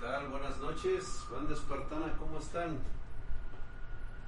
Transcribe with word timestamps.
tal? 0.00 0.28
Buenas 0.28 0.58
noches, 0.58 1.24
banda 1.30 1.54
espartana, 1.54 2.12
¿cómo 2.18 2.38
están? 2.38 2.78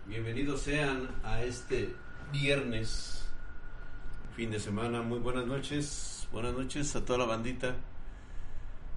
Bienvenidos 0.07 0.63
sean 0.63 1.09
a 1.25 1.43
este 1.43 1.95
viernes, 2.33 3.29
fin 4.35 4.51
de 4.51 4.61
semana. 4.61 5.03
Muy 5.03 5.19
buenas 5.19 5.47
noches, 5.47 6.27
buenas 6.33 6.55
noches 6.55 6.95
a 6.97 7.05
toda 7.05 7.19
la 7.19 7.25
bandita 7.27 7.75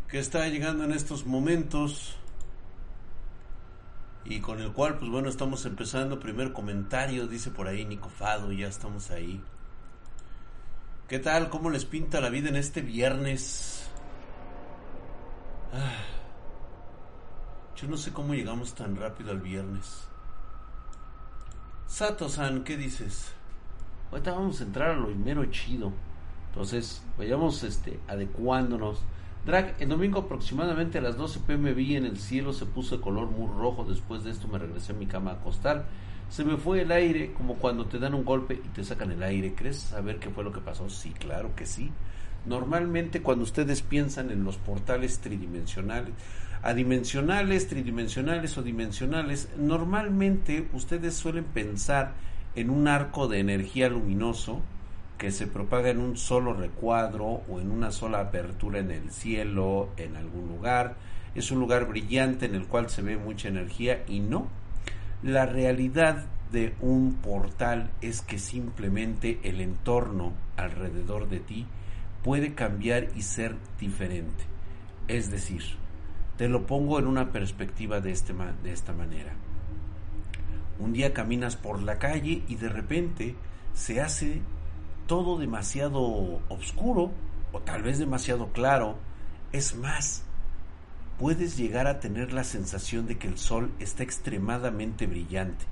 que 0.07 0.19
está 0.19 0.47
llegando 0.47 0.83
en 0.85 0.93
estos 0.93 1.25
momentos 1.25 2.15
y 4.23 4.39
con 4.39 4.61
el 4.61 4.71
cual, 4.71 4.97
pues 4.97 5.11
bueno, 5.11 5.29
estamos 5.29 5.65
empezando. 5.65 6.19
Primer 6.19 6.53
comentario, 6.53 7.27
dice 7.27 7.51
por 7.51 7.67
ahí 7.67 7.85
Nico 7.85 8.09
Fado, 8.09 8.51
ya 8.51 8.67
estamos 8.67 9.11
ahí. 9.11 9.41
¿Qué 11.09 11.19
tal? 11.19 11.49
¿Cómo 11.49 11.69
les 11.69 11.83
pinta 11.83 12.21
la 12.21 12.29
vida 12.29 12.47
en 12.47 12.55
este 12.55 12.81
viernes? 12.81 13.89
Ah, 15.73 16.10
yo 17.81 17.87
no 17.87 17.97
sé 17.97 18.11
cómo 18.11 18.35
llegamos 18.35 18.75
tan 18.75 18.95
rápido 18.95 19.31
al 19.31 19.41
viernes. 19.41 20.03
Sato-san, 21.87 22.63
¿qué 22.63 22.77
dices? 22.77 23.33
Ahorita 24.11 24.33
vamos 24.33 24.61
a 24.61 24.65
entrar 24.65 24.91
a 24.91 24.95
lo 24.95 25.07
primero 25.07 25.43
chido. 25.45 25.91
Entonces, 26.49 27.01
vayamos 27.17 27.63
este, 27.63 27.99
adecuándonos. 28.07 28.99
Drag, 29.45 29.75
el 29.79 29.89
domingo 29.89 30.19
aproximadamente 30.19 30.99
a 30.99 31.01
las 31.01 31.17
12 31.17 31.39
pm 31.39 31.73
vi 31.73 31.95
en 31.95 32.05
el 32.05 32.19
cielo 32.19 32.53
se 32.53 32.67
puso 32.67 32.97
de 32.97 33.01
color 33.01 33.31
muy 33.31 33.47
rojo. 33.47 33.83
Después 33.83 34.23
de 34.23 34.31
esto 34.31 34.47
me 34.47 34.59
regresé 34.59 34.91
a 34.91 34.95
mi 34.95 35.07
cama 35.07 35.31
a 35.31 35.35
acostar. 35.35 35.85
Se 36.29 36.45
me 36.45 36.57
fue 36.57 36.81
el 36.81 36.91
aire 36.91 37.33
como 37.33 37.55
cuando 37.55 37.87
te 37.87 37.97
dan 37.97 38.13
un 38.13 38.23
golpe 38.23 38.61
y 38.63 38.67
te 38.69 38.83
sacan 38.83 39.11
el 39.11 39.23
aire. 39.23 39.55
¿Crees 39.55 39.77
saber 39.77 40.19
qué 40.19 40.29
fue 40.29 40.43
lo 40.43 40.51
que 40.51 40.61
pasó? 40.61 40.87
Sí, 40.87 41.11
claro 41.11 41.55
que 41.55 41.65
sí. 41.65 41.91
Normalmente 42.45 43.21
cuando 43.21 43.43
ustedes 43.43 43.81
piensan 43.81 44.29
en 44.29 44.43
los 44.43 44.57
portales 44.57 45.19
tridimensionales, 45.19 46.13
adimensionales, 46.63 47.67
tridimensionales 47.67 48.57
o 48.57 48.63
dimensionales, 48.63 49.49
normalmente 49.57 50.67
ustedes 50.73 51.15
suelen 51.15 51.45
pensar 51.45 52.13
en 52.55 52.69
un 52.69 52.87
arco 52.87 53.27
de 53.27 53.39
energía 53.39 53.89
luminoso 53.89 54.61
que 55.17 55.31
se 55.31 55.47
propaga 55.47 55.89
en 55.89 55.99
un 55.99 56.17
solo 56.17 56.53
recuadro 56.53 57.43
o 57.47 57.59
en 57.59 57.71
una 57.71 57.91
sola 57.91 58.19
apertura 58.19 58.79
en 58.79 58.91
el 58.91 59.11
cielo, 59.11 59.89
en 59.97 60.15
algún 60.15 60.47
lugar. 60.47 60.95
Es 61.35 61.51
un 61.51 61.59
lugar 61.59 61.87
brillante 61.87 62.45
en 62.45 62.55
el 62.55 62.65
cual 62.65 62.89
se 62.89 63.01
ve 63.01 63.17
mucha 63.17 63.47
energía 63.47 64.03
y 64.07 64.19
no. 64.19 64.47
La 65.23 65.45
realidad 65.45 66.25
de 66.51 66.73
un 66.81 67.13
portal 67.13 67.91
es 68.01 68.21
que 68.21 68.39
simplemente 68.39 69.39
el 69.43 69.61
entorno 69.61 70.33
alrededor 70.57 71.29
de 71.29 71.39
ti 71.39 71.65
puede 72.23 72.53
cambiar 72.53 73.07
y 73.15 73.21
ser 73.21 73.55
diferente. 73.79 74.43
Es 75.07 75.31
decir, 75.31 75.61
te 76.41 76.49
lo 76.49 76.65
pongo 76.65 76.97
en 76.97 77.05
una 77.05 77.31
perspectiva 77.31 78.01
de, 78.01 78.11
este, 78.11 78.33
de 78.63 78.71
esta 78.71 78.93
manera. 78.93 79.31
Un 80.79 80.91
día 80.91 81.13
caminas 81.13 81.55
por 81.55 81.83
la 81.83 81.99
calle 81.99 82.41
y 82.47 82.55
de 82.55 82.67
repente 82.67 83.35
se 83.75 84.01
hace 84.01 84.41
todo 85.05 85.37
demasiado 85.37 86.01
oscuro 86.49 87.11
o 87.51 87.59
tal 87.59 87.83
vez 87.83 87.99
demasiado 87.99 88.47
claro. 88.53 88.97
Es 89.51 89.75
más, 89.75 90.23
puedes 91.19 91.57
llegar 91.57 91.85
a 91.85 91.99
tener 91.99 92.33
la 92.33 92.43
sensación 92.43 93.05
de 93.05 93.19
que 93.19 93.27
el 93.27 93.37
sol 93.37 93.71
está 93.77 94.01
extremadamente 94.01 95.05
brillante, 95.05 95.65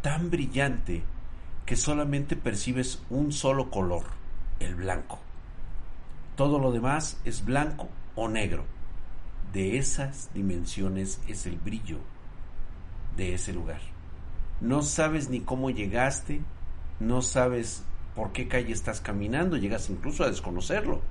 tan 0.00 0.30
brillante 0.30 1.04
que 1.64 1.76
solamente 1.76 2.34
percibes 2.34 3.04
un 3.08 3.30
solo 3.30 3.70
color, 3.70 4.06
el 4.58 4.74
blanco. 4.74 5.20
Todo 6.34 6.58
lo 6.58 6.72
demás 6.72 7.20
es 7.24 7.44
blanco 7.44 7.88
o 8.16 8.28
negro 8.28 8.64
de 9.52 9.78
esas 9.78 10.30
dimensiones 10.32 11.20
es 11.28 11.46
el 11.46 11.56
brillo 11.56 11.98
de 13.16 13.34
ese 13.34 13.52
lugar. 13.52 13.80
No 14.60 14.82
sabes 14.82 15.28
ni 15.28 15.40
cómo 15.40 15.70
llegaste, 15.70 16.40
no 17.00 17.20
sabes 17.22 17.82
por 18.14 18.32
qué 18.32 18.48
calle 18.48 18.72
estás 18.72 19.00
caminando, 19.00 19.56
llegas 19.56 19.90
incluso 19.90 20.24
a 20.24 20.28
desconocerlo. 20.28 21.02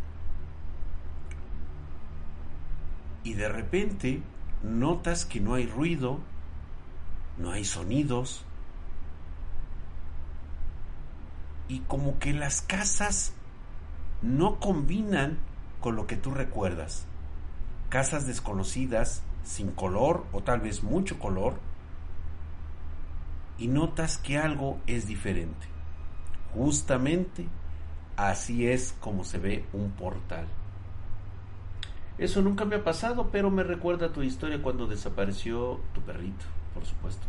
Y 3.23 3.33
de 3.33 3.49
repente 3.49 4.21
notas 4.63 5.25
que 5.25 5.39
no 5.39 5.53
hay 5.53 5.67
ruido, 5.67 6.19
no 7.37 7.51
hay 7.51 7.65
sonidos, 7.65 8.45
y 11.67 11.79
como 11.81 12.19
que 12.19 12.33
las 12.33 12.61
casas 12.61 13.33
no 14.21 14.59
combinan 14.59 15.37
con 15.79 15.95
lo 15.95 16.05
que 16.05 16.17
tú 16.17 16.31
recuerdas 16.31 17.05
casas 17.91 18.25
desconocidas, 18.25 19.21
sin 19.43 19.69
color 19.69 20.25
o 20.31 20.41
tal 20.41 20.61
vez 20.61 20.81
mucho 20.81 21.19
color, 21.19 21.55
y 23.59 23.67
notas 23.67 24.17
que 24.17 24.39
algo 24.39 24.79
es 24.87 25.05
diferente. 25.05 25.67
Justamente 26.55 27.45
así 28.15 28.67
es 28.67 28.95
como 28.99 29.23
se 29.23 29.37
ve 29.37 29.65
un 29.73 29.91
portal. 29.91 30.47
Eso 32.17 32.41
nunca 32.41 32.65
me 32.65 32.77
ha 32.77 32.83
pasado, 32.83 33.29
pero 33.31 33.51
me 33.51 33.63
recuerda 33.63 34.13
tu 34.13 34.23
historia 34.23 34.61
cuando 34.61 34.87
desapareció 34.87 35.81
tu 35.93 36.01
perrito, 36.01 36.45
por 36.73 36.85
supuesto. 36.85 37.27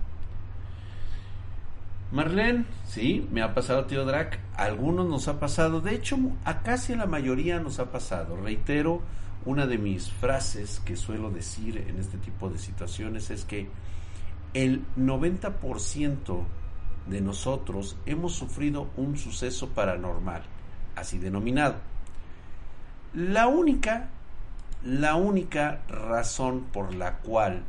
Marlene, 2.12 2.66
sí, 2.86 3.26
me 3.32 3.42
ha 3.42 3.54
pasado, 3.54 3.86
tío 3.86 4.04
Drac. 4.04 4.38
A 4.54 4.64
algunos 4.64 5.08
nos 5.08 5.28
ha 5.28 5.40
pasado. 5.40 5.80
De 5.80 5.94
hecho, 5.94 6.18
a 6.44 6.60
casi 6.62 6.94
la 6.94 7.06
mayoría 7.06 7.58
nos 7.58 7.78
ha 7.78 7.90
pasado. 7.90 8.36
Reitero, 8.36 9.00
una 9.44 9.66
de 9.66 9.78
mis 9.78 10.10
frases 10.10 10.80
que 10.84 10.96
suelo 10.96 11.30
decir 11.30 11.84
en 11.88 11.98
este 11.98 12.18
tipo 12.18 12.48
de 12.48 12.58
situaciones 12.58 13.30
es 13.30 13.44
que 13.44 13.68
el 14.54 14.84
90% 14.96 16.44
de 17.06 17.20
nosotros 17.20 17.96
hemos 18.06 18.34
sufrido 18.34 18.88
un 18.96 19.16
suceso 19.16 19.70
paranormal, 19.70 20.42
así 20.94 21.18
denominado. 21.18 21.76
La 23.14 23.46
única, 23.46 24.08
la 24.84 25.16
única 25.16 25.82
razón 25.88 26.64
por 26.72 26.94
la 26.94 27.18
cual 27.18 27.64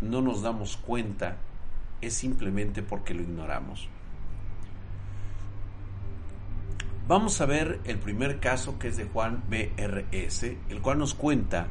no 0.00 0.20
nos 0.22 0.42
damos 0.42 0.76
cuenta 0.76 1.36
es 2.00 2.14
simplemente 2.14 2.82
porque 2.82 3.14
lo 3.14 3.22
ignoramos. 3.22 3.88
Vamos 7.06 7.38
a 7.42 7.44
ver 7.44 7.80
el 7.84 7.98
primer 7.98 8.40
caso 8.40 8.78
que 8.78 8.88
es 8.88 8.96
de 8.96 9.04
Juan 9.04 9.44
BRS, 9.50 10.44
el 10.70 10.80
cual 10.80 10.96
nos 10.96 11.12
cuenta, 11.12 11.66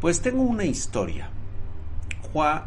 pues 0.00 0.22
tengo 0.22 0.42
una 0.42 0.64
historia. 0.64 1.30
Juan, 2.32 2.62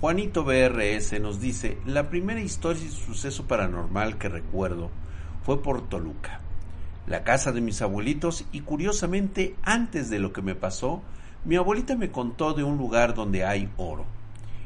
Juanito 0.00 0.42
BRS 0.42 1.20
nos 1.20 1.40
dice, 1.40 1.78
la 1.86 2.10
primera 2.10 2.40
historia 2.40 2.84
y 2.84 2.88
suceso 2.88 3.46
paranormal 3.46 4.18
que 4.18 4.28
recuerdo 4.28 4.90
fue 5.44 5.62
por 5.62 5.88
Toluca, 5.88 6.40
la 7.06 7.22
casa 7.22 7.52
de 7.52 7.60
mis 7.60 7.80
abuelitos 7.80 8.44
y 8.50 8.62
curiosamente 8.62 9.54
antes 9.62 10.10
de 10.10 10.18
lo 10.18 10.32
que 10.32 10.42
me 10.42 10.56
pasó, 10.56 11.00
mi 11.44 11.54
abuelita 11.54 11.94
me 11.94 12.10
contó 12.10 12.54
de 12.54 12.64
un 12.64 12.76
lugar 12.76 13.14
donde 13.14 13.44
hay 13.44 13.70
oro. 13.76 14.04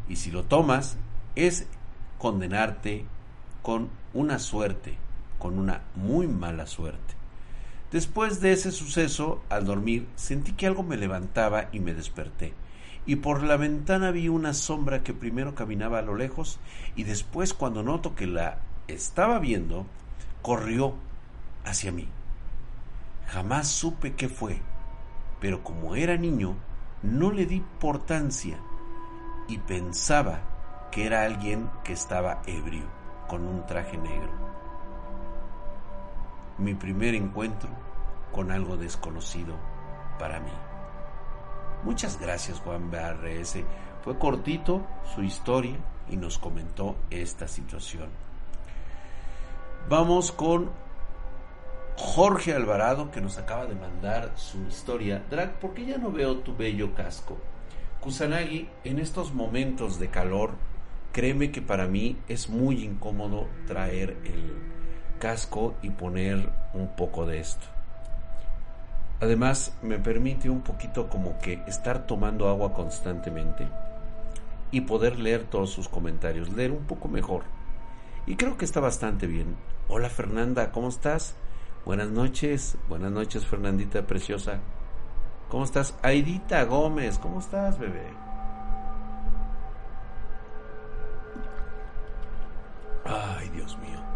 Y 0.08 0.16
si 0.16 0.30
lo 0.30 0.44
tomas, 0.44 0.96
es 1.36 1.66
condenarte 2.16 3.04
con 3.60 3.90
una 4.14 4.38
suerte 4.38 4.96
con 5.40 5.58
una 5.58 5.80
muy 5.96 6.28
mala 6.28 6.68
suerte. 6.68 7.14
Después 7.90 8.40
de 8.40 8.52
ese 8.52 8.70
suceso, 8.70 9.42
al 9.48 9.64
dormir, 9.64 10.06
sentí 10.14 10.52
que 10.52 10.68
algo 10.68 10.84
me 10.84 10.96
levantaba 10.96 11.68
y 11.72 11.80
me 11.80 11.92
desperté, 11.92 12.54
y 13.04 13.16
por 13.16 13.42
la 13.42 13.56
ventana 13.56 14.12
vi 14.12 14.28
una 14.28 14.54
sombra 14.54 15.02
que 15.02 15.12
primero 15.12 15.56
caminaba 15.56 15.98
a 15.98 16.02
lo 16.02 16.14
lejos 16.14 16.60
y 16.94 17.02
después 17.02 17.54
cuando 17.54 17.82
noto 17.82 18.14
que 18.14 18.28
la 18.28 18.58
estaba 18.86 19.40
viendo, 19.40 19.86
corrió 20.42 20.94
hacia 21.64 21.90
mí. 21.90 22.06
Jamás 23.26 23.66
supe 23.66 24.14
qué 24.14 24.28
fue, 24.28 24.60
pero 25.40 25.64
como 25.64 25.96
era 25.96 26.16
niño, 26.16 26.54
no 27.02 27.32
le 27.32 27.47
di 27.47 27.56
importancia 27.56 28.60
y 29.48 29.59
pensaba 29.59 30.88
que 30.92 31.06
era 31.06 31.24
alguien 31.24 31.70
que 31.82 31.94
estaba 31.94 32.42
ebrio, 32.47 32.84
con 33.26 33.47
un 33.47 33.66
traje 33.66 33.97
negro 33.97 34.50
mi 36.60 36.74
primer 36.74 37.15
encuentro 37.15 37.71
con 38.33 38.53
algo 38.53 38.77
desconocido 38.77 39.57
para 40.18 40.41
mí. 40.41 40.53
Muchas 41.83 42.21
gracias 42.21 42.60
Juan 42.60 42.91
BRS. 42.91 43.65
Fue 44.03 44.18
cortito 44.18 44.86
su 45.15 45.22
historia 45.22 45.77
y 46.10 46.16
nos 46.16 46.39
comentó 46.39 46.97
esta 47.10 47.48
situación. 47.48 48.09
Vamos 49.89 50.33
con 50.33 50.71
Jorge 51.97 52.54
Alvarado 52.54 53.10
que 53.10 53.21
nos 53.21 53.39
acaba 53.39 53.66
de 53.66 53.74
mandar 53.74 54.33
su 54.36 54.63
historia. 54.65 55.24
Drag, 55.30 55.59
¿por 55.59 55.72
qué 55.74 55.86
ya 55.86 55.98
no 55.98 56.13
veo 56.13 56.39
tu 56.39 56.54
bello 56.54 56.95
casco? 56.95 57.39
Kusanagi, 58.01 58.68
en 58.84 58.98
estos 58.98 59.33
momentos 59.33 59.98
de 59.98 60.09
calor, 60.09 60.53
créeme 61.13 61.51
que 61.51 61.63
para 61.63 61.86
mí 61.86 62.18
es 62.28 62.48
muy 62.48 62.83
incómodo 62.83 63.48
traer 63.66 64.16
el, 64.24 64.79
casco 65.20 65.74
y 65.82 65.90
poner 65.90 66.48
un 66.74 66.88
poco 66.88 67.26
de 67.26 67.38
esto. 67.38 67.64
Además, 69.20 69.72
me 69.82 69.98
permite 69.98 70.50
un 70.50 70.62
poquito 70.62 71.08
como 71.08 71.38
que 71.38 71.62
estar 71.68 72.06
tomando 72.06 72.48
agua 72.48 72.72
constantemente 72.72 73.68
y 74.72 74.80
poder 74.80 75.18
leer 75.18 75.44
todos 75.44 75.70
sus 75.70 75.88
comentarios, 75.88 76.52
leer 76.52 76.72
un 76.72 76.84
poco 76.84 77.06
mejor. 77.06 77.42
Y 78.26 78.36
creo 78.36 78.56
que 78.56 78.64
está 78.64 78.80
bastante 78.80 79.26
bien. 79.26 79.56
Hola 79.88 80.08
Fernanda, 80.08 80.72
¿cómo 80.72 80.88
estás? 80.88 81.36
Buenas 81.84 82.08
noches, 82.08 82.76
buenas 82.88 83.12
noches 83.12 83.46
Fernandita 83.46 84.06
preciosa. 84.06 84.58
¿Cómo 85.50 85.64
estás? 85.64 85.94
Aidita 86.02 86.64
Gómez, 86.64 87.18
¿cómo 87.18 87.40
estás, 87.40 87.78
bebé? 87.78 88.06
Ay, 93.04 93.48
Dios 93.50 93.76
mío. 93.78 94.09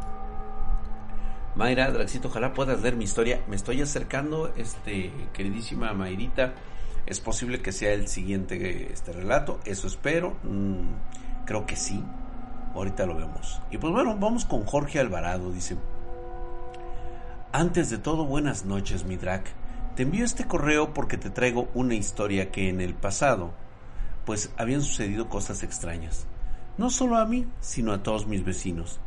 Mayra, 1.57 1.93
Draxito, 1.93 2.29
ojalá 2.29 2.53
puedas 2.53 2.83
leer 2.83 2.97
mi 2.97 3.05
historia. 3.05 3.45
Me 3.47 3.55
estoy 3.55 3.81
acercando, 3.81 4.53
este, 4.57 5.13
queridísima 5.33 5.93
Mayrita. 5.93 6.55
Es 7.07 7.21
posible 7.21 7.63
que 7.63 7.71
sea 7.71 7.93
el 7.93 8.09
siguiente 8.09 8.93
este 8.93 9.13
relato, 9.13 9.61
eso 9.65 9.87
espero. 9.87 10.37
Mm, 10.43 11.45
creo 11.45 11.65
que 11.65 11.77
sí. 11.77 12.03
Ahorita 12.75 13.07
lo 13.07 13.15
vemos. 13.15 13.63
Y 13.71 13.79
pues 13.79 13.93
bueno, 13.93 14.17
vamos 14.19 14.45
con 14.47 14.65
Jorge 14.65 14.99
Alvarado. 14.99 15.53
Dice: 15.53 15.77
Antes 17.53 17.89
de 17.89 17.99
todo, 17.99 18.25
buenas 18.25 18.65
noches, 18.65 19.05
mi 19.05 19.17
drag. 19.17 19.45
Te 19.95 20.03
envío 20.03 20.25
este 20.25 20.47
correo 20.47 20.93
porque 20.93 21.19
te 21.19 21.31
traigo 21.31 21.69
una 21.73 21.95
historia 21.95 22.51
que 22.51 22.69
en 22.69 22.81
el 22.81 22.95
pasado, 22.95 23.53
pues 24.25 24.53
habían 24.57 24.83
sucedido 24.83 25.29
cosas 25.29 25.63
extrañas. 25.63 26.27
No 26.79 26.91
solo 26.91 27.17
a 27.17 27.27
mí, 27.27 27.47
sino 27.61 27.93
a 27.93 28.03
todos 28.03 28.27
mis 28.27 28.45
vecinos. 28.45 28.99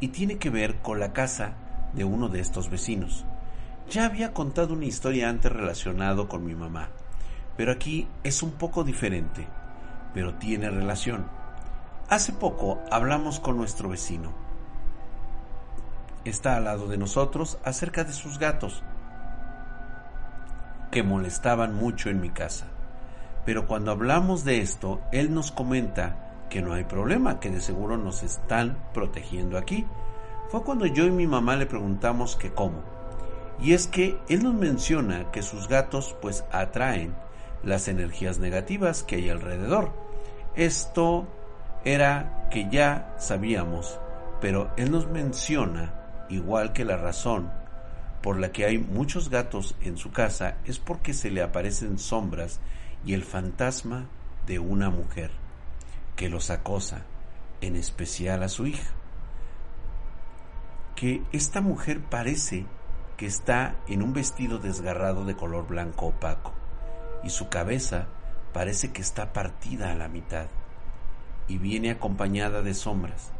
Y 0.00 0.08
tiene 0.08 0.36
que 0.36 0.50
ver 0.50 0.82
con 0.82 1.00
la 1.00 1.14
casa 1.14 1.54
de 1.94 2.04
uno 2.04 2.28
de 2.28 2.40
estos 2.40 2.70
vecinos. 2.70 3.24
Ya 3.90 4.06
había 4.06 4.32
contado 4.32 4.74
una 4.74 4.86
historia 4.86 5.28
antes 5.28 5.52
relacionado 5.52 6.28
con 6.28 6.44
mi 6.44 6.54
mamá, 6.54 6.88
pero 7.56 7.72
aquí 7.72 8.08
es 8.22 8.42
un 8.42 8.52
poco 8.52 8.84
diferente, 8.84 9.46
pero 10.12 10.34
tiene 10.34 10.70
relación. 10.70 11.26
Hace 12.08 12.32
poco 12.32 12.82
hablamos 12.90 13.40
con 13.40 13.56
nuestro 13.56 13.88
vecino. 13.88 14.32
Está 16.24 16.56
al 16.56 16.64
lado 16.64 16.88
de 16.88 16.96
nosotros 16.96 17.58
acerca 17.64 18.04
de 18.04 18.12
sus 18.12 18.38
gatos, 18.38 18.82
que 20.90 21.02
molestaban 21.02 21.74
mucho 21.74 22.08
en 22.08 22.20
mi 22.20 22.30
casa. 22.30 22.66
Pero 23.44 23.66
cuando 23.66 23.90
hablamos 23.90 24.44
de 24.44 24.58
esto, 24.58 25.02
él 25.12 25.34
nos 25.34 25.52
comenta 25.52 26.46
que 26.48 26.62
no 26.62 26.72
hay 26.72 26.84
problema, 26.84 27.40
que 27.40 27.50
de 27.50 27.60
seguro 27.60 27.96
nos 27.98 28.22
están 28.22 28.78
protegiendo 28.94 29.58
aquí, 29.58 29.86
fue 30.48 30.62
cuando 30.62 30.86
yo 30.86 31.04
y 31.06 31.10
mi 31.10 31.26
mamá 31.26 31.56
le 31.56 31.66
preguntamos 31.66 32.36
que 32.36 32.52
cómo. 32.52 32.82
Y 33.60 33.72
es 33.72 33.86
que 33.86 34.18
él 34.28 34.42
nos 34.42 34.54
menciona 34.54 35.30
que 35.30 35.42
sus 35.42 35.68
gatos 35.68 36.16
pues 36.20 36.44
atraen 36.50 37.14
las 37.62 37.88
energías 37.88 38.38
negativas 38.38 39.02
que 39.02 39.16
hay 39.16 39.30
alrededor. 39.30 39.92
Esto 40.54 41.26
era 41.84 42.48
que 42.50 42.68
ya 42.70 43.14
sabíamos, 43.18 43.98
pero 44.40 44.70
él 44.76 44.90
nos 44.90 45.08
menciona, 45.08 45.94
igual 46.28 46.72
que 46.72 46.84
la 46.84 46.96
razón 46.96 47.50
por 48.22 48.38
la 48.38 48.52
que 48.52 48.64
hay 48.64 48.78
muchos 48.78 49.28
gatos 49.28 49.74
en 49.82 49.98
su 49.98 50.10
casa 50.10 50.56
es 50.64 50.78
porque 50.78 51.12
se 51.12 51.30
le 51.30 51.42
aparecen 51.42 51.98
sombras 51.98 52.58
y 53.04 53.12
el 53.12 53.22
fantasma 53.22 54.06
de 54.46 54.58
una 54.58 54.88
mujer 54.88 55.30
que 56.16 56.30
los 56.30 56.50
acosa, 56.50 57.02
en 57.60 57.76
especial 57.76 58.42
a 58.42 58.48
su 58.48 58.66
hija 58.66 58.90
que 60.94 61.22
esta 61.32 61.60
mujer 61.60 62.00
parece 62.00 62.66
que 63.16 63.26
está 63.26 63.76
en 63.88 64.02
un 64.02 64.12
vestido 64.12 64.58
desgarrado 64.58 65.24
de 65.24 65.34
color 65.34 65.66
blanco 65.66 66.06
opaco 66.06 66.52
y 67.22 67.30
su 67.30 67.48
cabeza 67.48 68.06
parece 68.52 68.92
que 68.92 69.02
está 69.02 69.32
partida 69.32 69.90
a 69.90 69.94
la 69.94 70.08
mitad 70.08 70.46
y 71.48 71.58
viene 71.58 71.90
acompañada 71.90 72.62
de 72.62 72.74
sombras. 72.74 73.32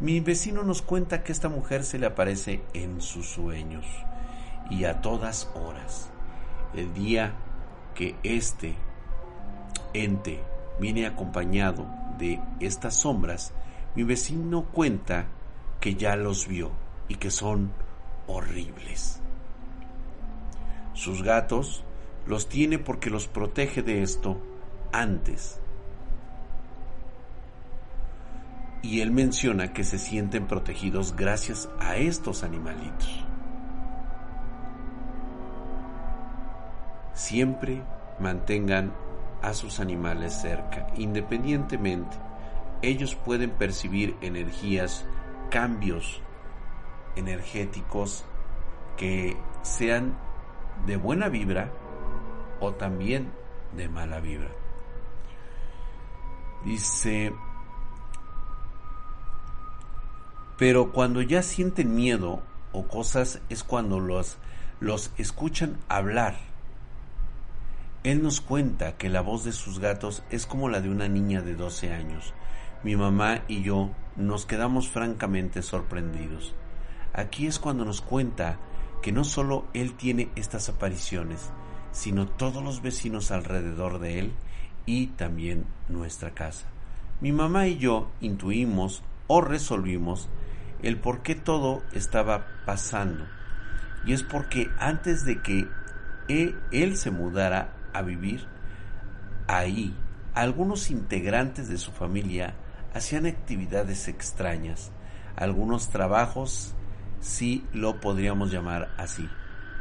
Mi 0.00 0.20
vecino 0.20 0.64
nos 0.64 0.82
cuenta 0.82 1.22
que 1.22 1.32
esta 1.32 1.48
mujer 1.48 1.84
se 1.84 1.98
le 1.98 2.06
aparece 2.06 2.62
en 2.72 3.00
sus 3.00 3.28
sueños 3.28 3.86
y 4.70 4.84
a 4.84 5.00
todas 5.00 5.50
horas. 5.54 6.10
El 6.74 6.92
día 6.94 7.34
que 7.94 8.16
este 8.22 8.74
ente 9.92 10.42
viene 10.80 11.06
acompañado 11.06 11.86
de 12.18 12.40
estas 12.60 12.96
sombras, 12.96 13.52
mi 13.94 14.02
vecino 14.02 14.64
cuenta 14.64 15.26
que 15.80 15.94
ya 15.94 16.16
los 16.16 16.48
vio 16.48 16.72
y 17.08 17.16
que 17.16 17.30
son 17.30 17.72
horribles. 18.26 19.20
Sus 20.92 21.22
gatos 21.22 21.84
los 22.26 22.48
tiene 22.48 22.78
porque 22.78 23.10
los 23.10 23.28
protege 23.28 23.82
de 23.82 24.02
esto 24.02 24.40
antes. 24.92 25.60
Y 28.82 29.00
él 29.00 29.10
menciona 29.10 29.72
que 29.72 29.82
se 29.82 29.98
sienten 29.98 30.46
protegidos 30.46 31.16
gracias 31.16 31.68
a 31.80 31.96
estos 31.96 32.44
animalitos. 32.44 33.24
Siempre 37.14 37.82
mantengan 38.18 38.92
a 39.42 39.54
sus 39.54 39.80
animales 39.80 40.34
cerca, 40.34 40.86
independientemente. 40.96 42.16
Ellos 42.82 43.14
pueden 43.14 43.50
percibir 43.50 44.16
energías, 44.20 45.06
cambios 45.50 46.20
energéticos 47.16 48.24
que 48.96 49.36
sean 49.62 50.16
de 50.86 50.96
buena 50.96 51.28
vibra 51.28 51.70
o 52.60 52.72
también 52.72 53.30
de 53.76 53.88
mala 53.88 54.20
vibra. 54.20 54.50
Dice, 56.64 57.32
pero 60.56 60.92
cuando 60.92 61.20
ya 61.20 61.42
sienten 61.42 61.94
miedo 61.94 62.40
o 62.72 62.86
cosas 62.86 63.40
es 63.48 63.64
cuando 63.64 64.00
los, 64.00 64.38
los 64.80 65.12
escuchan 65.18 65.78
hablar. 65.88 66.36
Él 68.02 68.22
nos 68.22 68.40
cuenta 68.40 68.96
que 68.96 69.08
la 69.08 69.22
voz 69.22 69.44
de 69.44 69.52
sus 69.52 69.78
gatos 69.78 70.22
es 70.30 70.46
como 70.46 70.68
la 70.68 70.80
de 70.80 70.90
una 70.90 71.08
niña 71.08 71.40
de 71.40 71.54
12 71.54 71.92
años. 71.92 72.34
Mi 72.82 72.96
mamá 72.96 73.42
y 73.48 73.62
yo 73.62 73.90
nos 74.16 74.44
quedamos 74.44 74.88
francamente 74.88 75.62
sorprendidos. 75.62 76.54
Aquí 77.14 77.46
es 77.46 77.60
cuando 77.60 77.84
nos 77.84 78.00
cuenta 78.00 78.58
que 79.00 79.12
no 79.12 79.22
solo 79.22 79.66
él 79.72 79.94
tiene 79.94 80.30
estas 80.34 80.68
apariciones, 80.68 81.50
sino 81.92 82.26
todos 82.26 82.62
los 82.62 82.82
vecinos 82.82 83.30
alrededor 83.30 84.00
de 84.00 84.18
él 84.18 84.32
y 84.84 85.06
también 85.08 85.64
nuestra 85.88 86.32
casa. 86.32 86.66
Mi 87.20 87.30
mamá 87.30 87.68
y 87.68 87.78
yo 87.78 88.10
intuimos 88.20 89.04
o 89.28 89.40
resolvimos 89.40 90.28
el 90.82 90.98
por 90.98 91.22
qué 91.22 91.36
todo 91.36 91.82
estaba 91.92 92.46
pasando. 92.66 93.24
Y 94.04 94.12
es 94.12 94.24
porque 94.24 94.68
antes 94.78 95.24
de 95.24 95.40
que 95.40 95.68
e, 96.28 96.54
él 96.72 96.96
se 96.96 97.12
mudara 97.12 97.74
a 97.92 98.02
vivir 98.02 98.44
ahí, 99.46 99.96
algunos 100.34 100.90
integrantes 100.90 101.68
de 101.68 101.78
su 101.78 101.92
familia 101.92 102.54
hacían 102.92 103.26
actividades 103.26 104.08
extrañas, 104.08 104.90
algunos 105.36 105.90
trabajos 105.90 106.74
sí 107.24 107.66
lo 107.72 108.00
podríamos 108.00 108.52
llamar 108.52 108.94
así, 108.98 109.28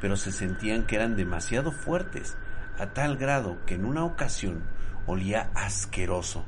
pero 0.02 0.16
se 0.16 0.32
sentían 0.32 0.88
que 0.88 0.96
eran 0.96 1.18
demasiado 1.18 1.72
fuertes, 1.72 2.38
a 2.80 2.94
tal 2.94 3.18
grado 3.18 3.58
que 3.66 3.76
en 3.76 3.86
una 3.86 4.06
ocasión 4.06 4.64
olía 5.06 5.52
asqueroso, 5.54 6.46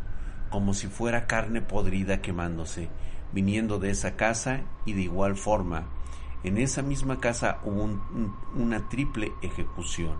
como 0.49 0.73
si 0.73 0.87
fuera 0.87 1.27
carne 1.27 1.61
podrida 1.61 2.21
quemándose, 2.21 2.89
viniendo 3.33 3.77
de 3.77 3.91
esa 3.91 4.15
casa 4.15 4.61
y 4.85 4.93
de 4.93 5.01
igual 5.01 5.35
forma, 5.35 5.85
en 6.43 6.57
esa 6.57 6.81
misma 6.81 7.19
casa 7.19 7.59
hubo 7.63 7.99
una 8.55 8.87
triple 8.87 9.33
ejecución 9.41 10.17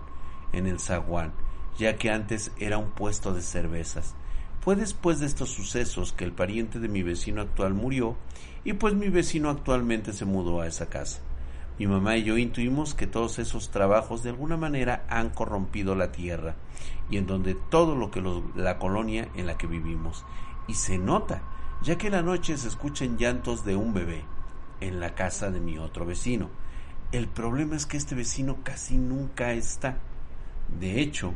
en 0.51 0.67
el 0.67 0.79
zaguán, 0.79 1.33
ya 1.77 1.95
que 1.95 2.11
antes 2.11 2.51
era 2.57 2.77
un 2.77 2.91
puesto 2.91 3.33
de 3.33 3.41
cervezas. 3.41 4.15
Fue 4.65 4.75
después 4.75 5.19
de 5.19 5.27
estos 5.27 5.51
sucesos 5.51 6.11
que 6.11 6.23
el 6.23 6.31
pariente 6.31 6.79
de 6.79 6.87
mi 6.87 7.03
vecino 7.03 7.39
actual 7.39 7.75
murió 7.75 8.15
y 8.63 8.73
pues 8.73 8.95
mi 8.95 9.09
vecino 9.09 9.51
actualmente 9.51 10.11
se 10.11 10.25
mudó 10.25 10.59
a 10.59 10.65
esa 10.65 10.87
casa. 10.87 11.19
Mi 11.77 11.85
mamá 11.85 12.17
y 12.17 12.23
yo 12.23 12.35
intuimos 12.35 12.95
que 12.95 13.05
todos 13.05 13.37
esos 13.37 13.69
trabajos 13.69 14.23
de 14.23 14.31
alguna 14.31 14.57
manera 14.57 15.05
han 15.07 15.29
corrompido 15.29 15.93
la 15.93 16.11
tierra 16.11 16.55
y 17.11 17.17
en 17.17 17.27
donde 17.27 17.53
todo 17.53 17.93
lo 17.93 18.09
que 18.09 18.23
la 18.55 18.79
colonia 18.79 19.29
en 19.35 19.45
la 19.45 19.55
que 19.55 19.67
vivimos. 19.67 20.25
Y 20.67 20.73
se 20.73 20.97
nota, 20.97 21.43
ya 21.83 21.99
que 21.99 22.09
la 22.09 22.23
noche 22.23 22.57
se 22.57 22.67
escuchan 22.67 23.19
llantos 23.19 23.65
de 23.65 23.75
un 23.75 23.93
bebé 23.93 24.23
en 24.81 24.99
la 24.99 25.13
casa 25.13 25.51
de 25.51 25.59
mi 25.59 25.77
otro 25.77 26.07
vecino. 26.07 26.49
El 27.11 27.27
problema 27.27 27.75
es 27.75 27.85
que 27.85 27.97
este 27.97 28.15
vecino 28.15 28.57
casi 28.63 28.97
nunca 28.97 29.53
está. 29.53 29.99
De 30.79 31.01
hecho, 31.01 31.35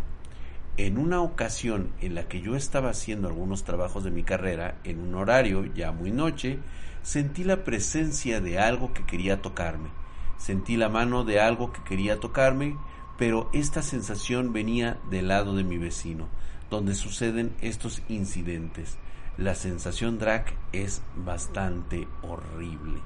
en 0.86 0.98
una 0.98 1.22
ocasión 1.22 1.92
en 2.00 2.16
la 2.16 2.30
que 2.30 2.40
yo 2.40 2.56
estaba 2.56 2.92
haciendo 2.92 3.28
algunos 3.28 3.66
trabajos 3.66 4.06
de 4.06 4.12
mi 4.12 4.24
carrera, 4.24 4.78
en 4.86 5.02
un 5.02 5.14
horario 5.14 5.66
ya 5.66 5.92
muy 5.92 6.10
noche, 6.10 6.58
sentí 7.02 7.44
la 7.44 7.66
presencia 7.66 8.40
de 8.40 8.60
algo 8.60 8.94
que 8.94 9.06
quería 9.06 9.42
tocarme. 9.42 9.90
Sentí 10.38 10.78
la 10.78 10.88
mano 10.88 11.26
de 11.26 11.42
algo 11.42 11.74
que 11.74 11.84
quería 11.84 12.22
tocarme, 12.22 12.78
pero 13.18 13.50
esta 13.52 13.82
sensación 13.82 14.54
venía 14.54 14.98
del 15.10 15.28
lado 15.28 15.54
de 15.54 15.66
mi 15.66 15.78
vecino, 15.78 16.30
donde 16.70 16.96
suceden 16.96 17.54
estos 17.60 18.02
incidentes. 18.08 18.98
La 19.38 19.56
sensación 19.56 20.18
drag 20.18 20.46
es 20.72 21.02
bastante 21.18 22.08
horrible. 22.22 23.02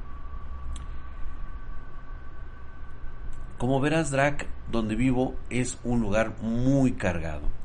Como 3.57 3.79
verás, 3.79 4.11
Drac, 4.11 4.45
donde 4.71 4.93
vivo 4.93 5.33
es 5.49 5.79
un 5.83 6.01
lugar 6.01 6.33
muy 6.41 6.91
cargado. 6.91 7.62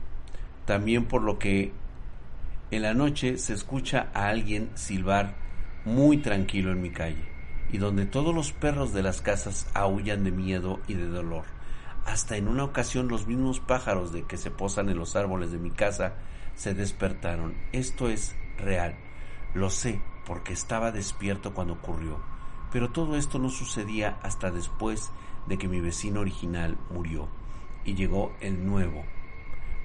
También 0.68 1.06
por 1.06 1.22
lo 1.22 1.38
que 1.38 1.72
en 2.70 2.82
la 2.82 2.92
noche 2.92 3.38
se 3.38 3.54
escucha 3.54 4.10
a 4.12 4.28
alguien 4.28 4.68
silbar 4.74 5.34
muy 5.86 6.18
tranquilo 6.18 6.72
en 6.72 6.82
mi 6.82 6.90
calle 6.90 7.26
y 7.72 7.78
donde 7.78 8.04
todos 8.04 8.34
los 8.34 8.52
perros 8.52 8.92
de 8.92 9.02
las 9.02 9.22
casas 9.22 9.66
aullan 9.72 10.24
de 10.24 10.30
miedo 10.30 10.78
y 10.86 10.92
de 10.92 11.06
dolor. 11.06 11.44
Hasta 12.04 12.36
en 12.36 12.48
una 12.48 12.64
ocasión 12.64 13.08
los 13.08 13.26
mismos 13.26 13.60
pájaros 13.60 14.12
de 14.12 14.24
que 14.24 14.36
se 14.36 14.50
posan 14.50 14.90
en 14.90 14.98
los 14.98 15.16
árboles 15.16 15.52
de 15.52 15.58
mi 15.58 15.70
casa 15.70 16.16
se 16.54 16.74
despertaron. 16.74 17.54
Esto 17.72 18.10
es 18.10 18.36
real. 18.58 18.94
Lo 19.54 19.70
sé 19.70 20.02
porque 20.26 20.52
estaba 20.52 20.92
despierto 20.92 21.54
cuando 21.54 21.72
ocurrió. 21.72 22.20
Pero 22.72 22.90
todo 22.90 23.16
esto 23.16 23.38
no 23.38 23.48
sucedía 23.48 24.18
hasta 24.22 24.50
después 24.50 25.12
de 25.46 25.56
que 25.56 25.66
mi 25.66 25.80
vecino 25.80 26.20
original 26.20 26.76
murió 26.90 27.26
y 27.86 27.94
llegó 27.94 28.36
el 28.42 28.66
nuevo. 28.66 29.06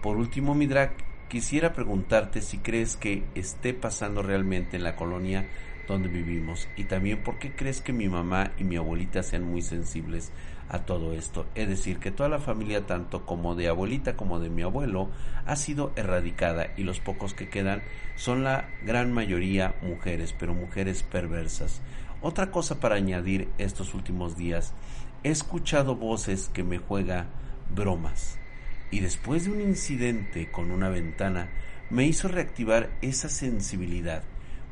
Por 0.03 0.17
último, 0.17 0.53
Midrak, 0.53 0.91
quisiera 1.29 1.71
preguntarte 1.71 2.41
si 2.41 2.57
crees 2.57 2.97
que 2.97 3.23
esté 3.35 3.73
pasando 3.73 4.21
realmente 4.21 4.75
en 4.75 4.83
la 4.83 4.97
colonia 4.97 5.47
donde 5.87 6.09
vivimos 6.09 6.67
y 6.75 6.83
también 6.83 7.23
por 7.23 7.39
qué 7.39 7.55
crees 7.55 7.79
que 7.79 7.93
mi 7.93 8.09
mamá 8.09 8.51
y 8.57 8.65
mi 8.65 8.75
abuelita 8.75 9.23
sean 9.23 9.45
muy 9.45 9.61
sensibles 9.61 10.33
a 10.67 10.79
todo 10.79 11.13
esto. 11.13 11.45
Es 11.55 11.69
decir, 11.69 11.99
que 11.99 12.11
toda 12.11 12.27
la 12.27 12.39
familia, 12.39 12.85
tanto 12.85 13.25
como 13.25 13.55
de 13.55 13.69
abuelita 13.69 14.17
como 14.17 14.41
de 14.41 14.49
mi 14.49 14.61
abuelo, 14.61 15.09
ha 15.45 15.55
sido 15.55 15.93
erradicada 15.95 16.73
y 16.75 16.83
los 16.83 16.99
pocos 16.99 17.33
que 17.33 17.47
quedan 17.47 17.81
son 18.17 18.43
la 18.43 18.67
gran 18.85 19.13
mayoría 19.13 19.75
mujeres, 19.81 20.35
pero 20.37 20.53
mujeres 20.53 21.01
perversas. 21.01 21.81
Otra 22.21 22.51
cosa 22.51 22.81
para 22.81 22.95
añadir 22.95 23.47
estos 23.57 23.93
últimos 23.93 24.35
días, 24.35 24.73
he 25.23 25.29
escuchado 25.29 25.95
voces 25.95 26.49
que 26.53 26.65
me 26.65 26.77
juega 26.77 27.27
bromas 27.73 28.42
y 28.93 28.99
después 28.99 29.45
de 29.45 29.51
un 29.51 29.59
incidente 29.59 30.51
con 30.51 30.69
una 30.69 30.87
ventana 30.87 31.49
me 31.89 32.05
hizo 32.05 32.27
reactivar 32.27 32.91
esa 33.01 33.27
sensibilidad, 33.27 34.21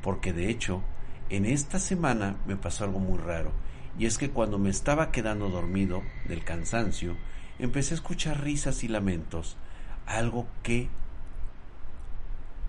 porque 0.04 0.32
de 0.32 0.48
hecho 0.52 0.84
en 1.32 1.48
esta 1.48 1.80
semana 1.80 2.36
me 2.46 2.56
pasó 2.56 2.84
algo 2.84 3.00
muy 3.00 3.18
raro, 3.18 3.52
y 3.98 4.06
es 4.06 4.20
que 4.20 4.30
cuando 4.30 4.60
me 4.60 4.70
estaba 4.70 5.12
quedando 5.12 5.50
dormido 5.50 6.04
del 6.26 6.44
cansancio, 6.44 7.18
empecé 7.58 7.96
a 7.96 7.98
escuchar 7.98 8.44
risas 8.44 8.84
y 8.84 8.90
lamentos, 8.90 9.58
algo 10.06 10.46
que 10.62 10.88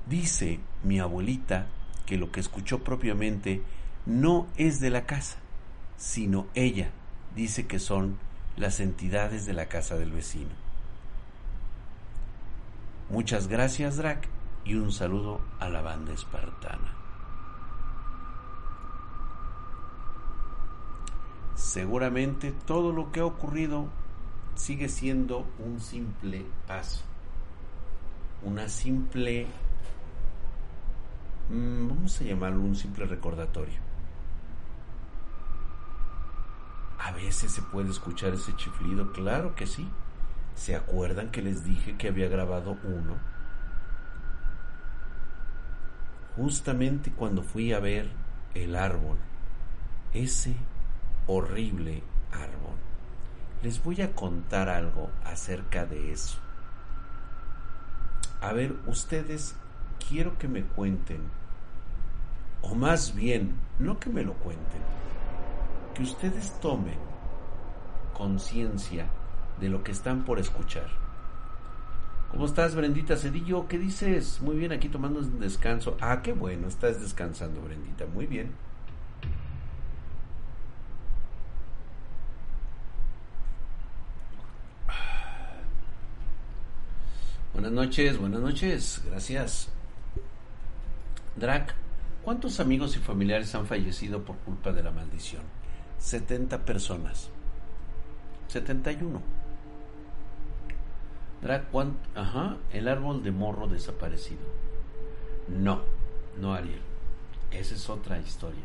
dice 0.09 0.59
mi 0.83 1.01
abuelita 1.01 1.67
que 2.07 2.17
lo 2.17 2.33
que 2.33 2.41
escuchó 2.41 2.83
propiamente 2.83 3.61
no 4.07 4.47
es 4.57 4.81
de 4.81 4.89
la 4.89 5.05
casa, 5.05 5.37
sino 5.99 6.47
ella 6.55 6.93
dice 7.37 7.67
que 7.67 7.79
son 7.79 8.17
las 8.57 8.81
entidades 8.81 9.45
de 9.45 9.53
la 9.53 9.69
casa 9.69 9.99
del 9.99 10.13
vecino. 10.13 10.62
Muchas 13.13 13.47
gracias, 13.47 13.99
Drac, 13.99 14.27
y 14.65 14.75
un 14.77 14.91
saludo 14.91 15.43
a 15.61 15.69
la 15.69 15.83
banda 15.83 16.15
espartana. 16.15 16.95
Seguramente 21.55 22.55
todo 22.67 22.91
lo 22.91 23.13
que 23.13 23.21
ha 23.21 23.27
ocurrido 23.27 23.89
sigue 24.55 24.89
siendo 24.89 25.47
un 25.59 25.79
simple 25.79 26.47
paso, 26.67 27.03
una 28.45 28.71
simple, 28.71 29.47
mm, 31.51 31.89
vamos 31.89 32.19
a 32.19 32.25
llamarlo 32.25 32.63
un 32.63 32.77
simple 32.77 33.05
recordatorio 33.05 33.93
A 36.99 37.11
veces 37.11 37.53
se 37.53 37.61
puede 37.61 37.91
escuchar 37.91 38.33
ese 38.33 38.57
chiflido, 38.57 39.13
claro 39.13 39.55
que 39.55 39.67
sí. 39.67 39.87
¿Se 40.55 40.77
acuerdan 40.77 41.31
que 41.31 41.43
les 41.43 41.65
dije 41.65 41.97
que 41.97 42.09
había 42.09 42.29
grabado 42.29 42.77
uno? 42.85 43.17
Justamente 46.37 47.11
cuando 47.11 47.43
fui 47.43 47.73
a 47.73 47.81
ver 47.81 48.11
el 48.55 48.77
árbol, 48.77 49.19
ese 50.13 50.55
horrible 51.27 52.03
árbol. 52.33 52.77
Les 53.63 53.83
voy 53.83 54.03
a 54.03 54.13
contar 54.13 54.69
algo 54.69 55.11
acerca 55.25 55.87
de 55.87 56.13
eso. 56.13 56.39
A 58.41 58.53
ver, 58.53 58.75
ustedes 58.87 59.55
quiero 60.09 60.37
que 60.39 60.49
me 60.49 60.65
cuenten, 60.65 61.23
o 62.61 62.75
más 62.75 63.15
bien, 63.15 63.55
no 63.79 64.01
que 64.01 64.11
me 64.11 64.25
lo 64.25 64.35
cuenten, 64.35 64.83
que 65.95 66.03
ustedes 66.03 66.59
tomen 66.61 66.99
conciencia 68.15 69.07
de 69.61 69.69
lo 69.69 69.83
que 69.83 69.93
están 69.93 70.25
por 70.25 70.39
escuchar. 70.39 70.89
¿Cómo 72.31 72.47
estás, 72.47 72.75
Brendita 72.75 73.17
Cedillo? 73.17 73.69
¿Qué 73.69 73.79
dices? 73.79 74.41
Muy 74.41 74.57
bien, 74.57 74.73
aquí 74.73 74.89
tomando 74.89 75.21
un 75.21 75.39
descanso. 75.39 75.99
Ah, 76.01 76.23
qué 76.23 76.33
bueno, 76.33 76.67
estás 76.67 77.01
descansando, 77.01 77.61
Brendita. 77.61 78.07
Muy 78.07 78.27
bien. 78.27 78.53
Buenas 87.53 87.73
noches, 87.73 88.17
buenas 88.17 88.41
noches, 88.41 89.03
gracias. 89.07 89.69
Drac, 91.37 91.75
¿cuántos 92.25 92.61
amigos 92.61 92.97
y 92.97 92.99
familiares 92.99 93.55
han 93.55 93.67
fallecido 93.67 94.25
por 94.25 94.37
culpa 94.39 94.73
de 94.73 94.83
la 94.83 94.91
maldición? 94.91 95.43
70 95.99 96.65
personas. 96.65 97.29
71. 98.49 99.42
Ajá, 102.15 102.57
el 102.73 102.87
árbol 102.87 103.25
de 103.25 103.33
morro 103.33 103.67
desaparecido. 103.67 104.43
No, 105.49 105.83
no 106.39 106.55
Ariel. 106.55 106.81
Esa 107.51 107.75
es 107.75 107.91
otra 107.91 108.19
historia. 108.19 108.63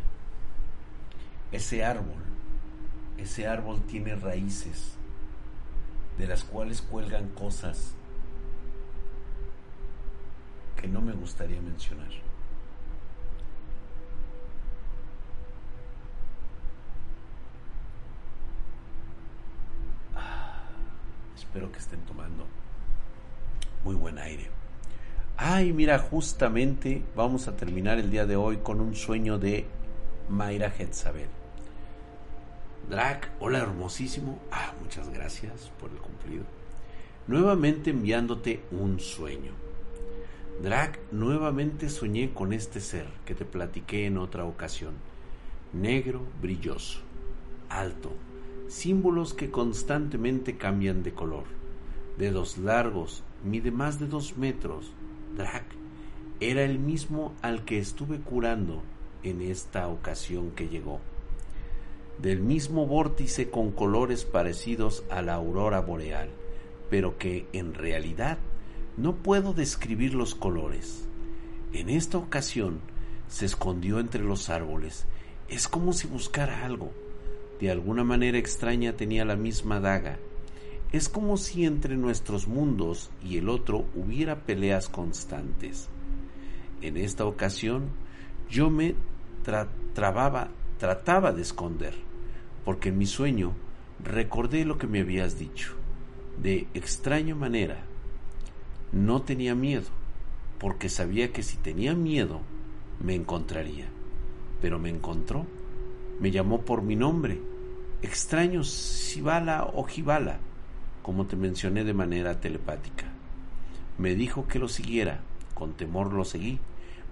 Ese 1.52 1.84
árbol, 1.84 2.22
ese 3.18 3.48
árbol 3.48 3.82
tiene 3.88 4.16
raíces 4.16 4.96
de 6.20 6.28
las 6.28 6.44
cuales 6.44 6.82
cuelgan 6.84 7.30
cosas 7.30 7.94
que 10.80 10.88
no 10.88 11.02
me 11.02 11.14
gustaría 11.14 11.60
mencionar. 11.62 12.10
Espero 21.36 21.72
que 21.72 21.80
estén 21.80 22.02
tomando 22.02 22.46
muy 23.84 23.96
buen 23.96 24.18
aire. 24.18 24.48
Ay, 25.38 25.72
mira, 25.72 26.00
justamente 26.00 27.04
vamos 27.16 27.48
a 27.48 27.56
terminar 27.56 28.00
el 28.00 28.10
día 28.10 28.26
de 28.26 28.36
hoy 28.36 28.58
con 28.58 28.82
un 28.82 28.96
sueño 28.96 29.38
de 29.38 29.66
Mayra 30.30 30.74
Hetzabel. 30.78 31.30
Drac, 32.90 33.30
hola 33.40 33.60
hermosísimo. 33.60 34.40
Ah, 34.52 34.74
muchas 34.82 35.10
gracias 35.10 35.72
por 35.80 35.92
el 35.92 35.98
cumplido. 35.98 36.44
Nuevamente 37.28 37.90
enviándote 37.90 38.62
un 38.72 39.00
sueño. 39.00 39.52
Drac, 40.64 41.00
nuevamente 41.12 41.90
soñé 41.90 42.34
con 42.34 42.52
este 42.52 42.80
ser 42.80 43.06
que 43.26 43.36
te 43.36 43.46
platiqué 43.46 44.06
en 44.06 44.18
otra 44.18 44.46
ocasión. 44.46 44.94
Negro, 45.74 46.22
brilloso, 46.42 47.00
alto, 47.70 48.12
símbolos 48.70 49.34
que 49.34 49.52
constantemente 49.52 50.58
cambian 50.58 51.04
de 51.04 51.14
color. 51.14 51.44
Dedos 52.18 52.58
largos, 52.58 53.22
mide 53.44 53.72
más 53.72 54.00
de 54.00 54.08
dos 54.08 54.38
metros. 54.38 54.92
Drac 55.36 55.66
era 56.40 56.64
el 56.64 56.80
mismo 56.80 57.34
al 57.42 57.66
que 57.66 57.80
estuve 57.80 58.20
curando 58.20 58.84
en 59.24 59.42
esta 59.42 59.88
ocasión 59.88 60.52
que 60.52 60.68
llegó. 60.68 61.00
Del 62.22 62.42
mismo 62.42 62.86
vórtice 62.88 63.50
con 63.50 63.72
colores 63.72 64.26
parecidos 64.26 65.04
a 65.10 65.22
la 65.22 65.36
aurora 65.36 65.82
boreal, 65.82 66.30
pero 66.90 67.18
que 67.18 67.48
en 67.54 67.74
realidad 67.74 68.38
no 68.98 69.16
puedo 69.16 69.54
describir 69.54 70.14
los 70.14 70.36
colores. 70.36 71.08
En 71.74 71.90
esta 71.90 72.18
ocasión 72.18 72.80
se 73.28 73.46
escondió 73.46 74.00
entre 74.00 74.24
los 74.24 74.50
árboles. 74.50 75.06
Es 75.48 75.68
como 75.68 75.94
si 75.94 76.08
buscara 76.08 76.66
algo 76.66 76.92
de 77.60 77.72
alguna 77.72 78.04
manera 78.04 78.38
extraña 78.38 78.94
tenía 78.94 79.26
la 79.26 79.36
misma 79.36 79.80
daga. 79.80 80.20
Es 80.92 81.10
como 81.10 81.36
si 81.36 81.66
entre 81.66 81.98
nuestros 81.98 82.48
mundos 82.48 83.10
y 83.22 83.38
el 83.38 83.50
otro 83.50 83.86
hubiera 83.94 84.46
peleas 84.46 84.88
constantes. 84.88 85.90
En 86.82 86.96
esta 86.96 87.26
ocasión 87.26 87.90
yo 88.50 88.70
me 88.70 88.96
trababa, 89.94 90.50
trataba 90.78 91.34
de 91.34 91.42
esconder, 91.42 91.94
porque 92.64 92.90
en 92.90 92.98
mi 92.98 93.06
sueño 93.06 93.54
recordé 94.02 94.64
lo 94.64 94.78
que 94.78 94.88
me 94.88 95.02
habías 95.02 95.38
dicho. 95.38 95.74
De 96.42 96.68
extraña 96.74 97.36
manera, 97.36 97.84
no 98.94 99.24
tenía 99.24 99.56
miedo, 99.56 99.88
porque 100.58 100.88
sabía 100.88 101.34
que 101.34 101.44
si 101.44 101.58
tenía 101.58 101.96
miedo, 101.96 102.42
me 103.04 103.16
encontraría. 103.16 103.88
Pero 104.62 104.80
me 104.80 104.90
encontró, 104.90 105.46
me 106.22 106.32
llamó 106.32 106.62
por 106.62 106.82
mi 106.82 106.96
nombre, 106.96 107.42
extraño 108.02 108.64
Sibala 108.64 109.70
o 109.74 109.84
Jibala, 109.84 110.40
como 111.08 111.26
te 111.26 111.38
mencioné 111.38 111.86
de 111.86 111.94
manera 111.94 112.42
telepática. 112.42 113.06
Me 113.98 114.14
dijo 114.14 114.46
que 114.46 114.60
lo 114.60 114.68
siguiera, 114.68 115.22
con 115.54 115.72
temor 115.72 116.12
lo 116.12 116.26
seguí. 116.26 116.60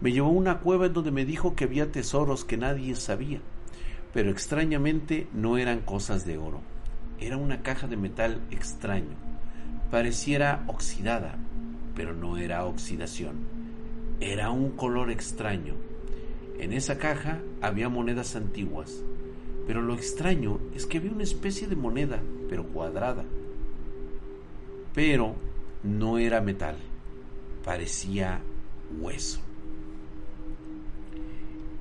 Me 0.02 0.12
llevó 0.12 0.28
a 0.28 0.32
una 0.32 0.60
cueva 0.60 0.88
en 0.88 0.94
donde 0.94 1.12
me 1.12 1.24
dijo 1.24 1.56
que 1.56 1.64
había 1.64 1.94
tesoros 1.94 2.44
que 2.44 2.58
nadie 2.58 2.94
sabía, 2.98 3.40
pero 4.14 4.32
extrañamente 4.32 5.28
no 5.34 5.58
eran 5.58 5.80
cosas 5.80 6.26
de 6.26 6.38
oro. 6.38 6.60
Era 7.22 7.38
una 7.38 7.62
caja 7.62 7.88
de 7.88 7.96
metal 7.96 8.42
extraño. 8.52 9.16
Pareciera 9.92 10.66
oxidada, 10.68 11.38
pero 11.96 12.14
no 12.14 12.36
era 12.36 12.66
oxidación. 12.66 13.38
Era 14.20 14.50
un 14.50 14.72
color 14.72 15.10
extraño. 15.10 15.76
En 16.60 16.74
esa 16.74 16.98
caja 16.98 17.40
había 17.62 17.88
monedas 17.88 18.36
antiguas, 18.36 19.02
pero 19.66 19.82
lo 19.82 19.94
extraño 19.94 20.60
es 20.76 20.86
que 20.86 20.98
había 20.98 21.14
una 21.14 21.24
especie 21.24 21.70
de 21.70 21.78
moneda, 21.78 22.20
pero 22.50 22.66
cuadrada. 22.66 23.24
Pero 24.96 25.36
no 25.84 26.18
era 26.18 26.40
metal, 26.40 26.78
parecía 27.66 28.40
hueso. 28.98 29.42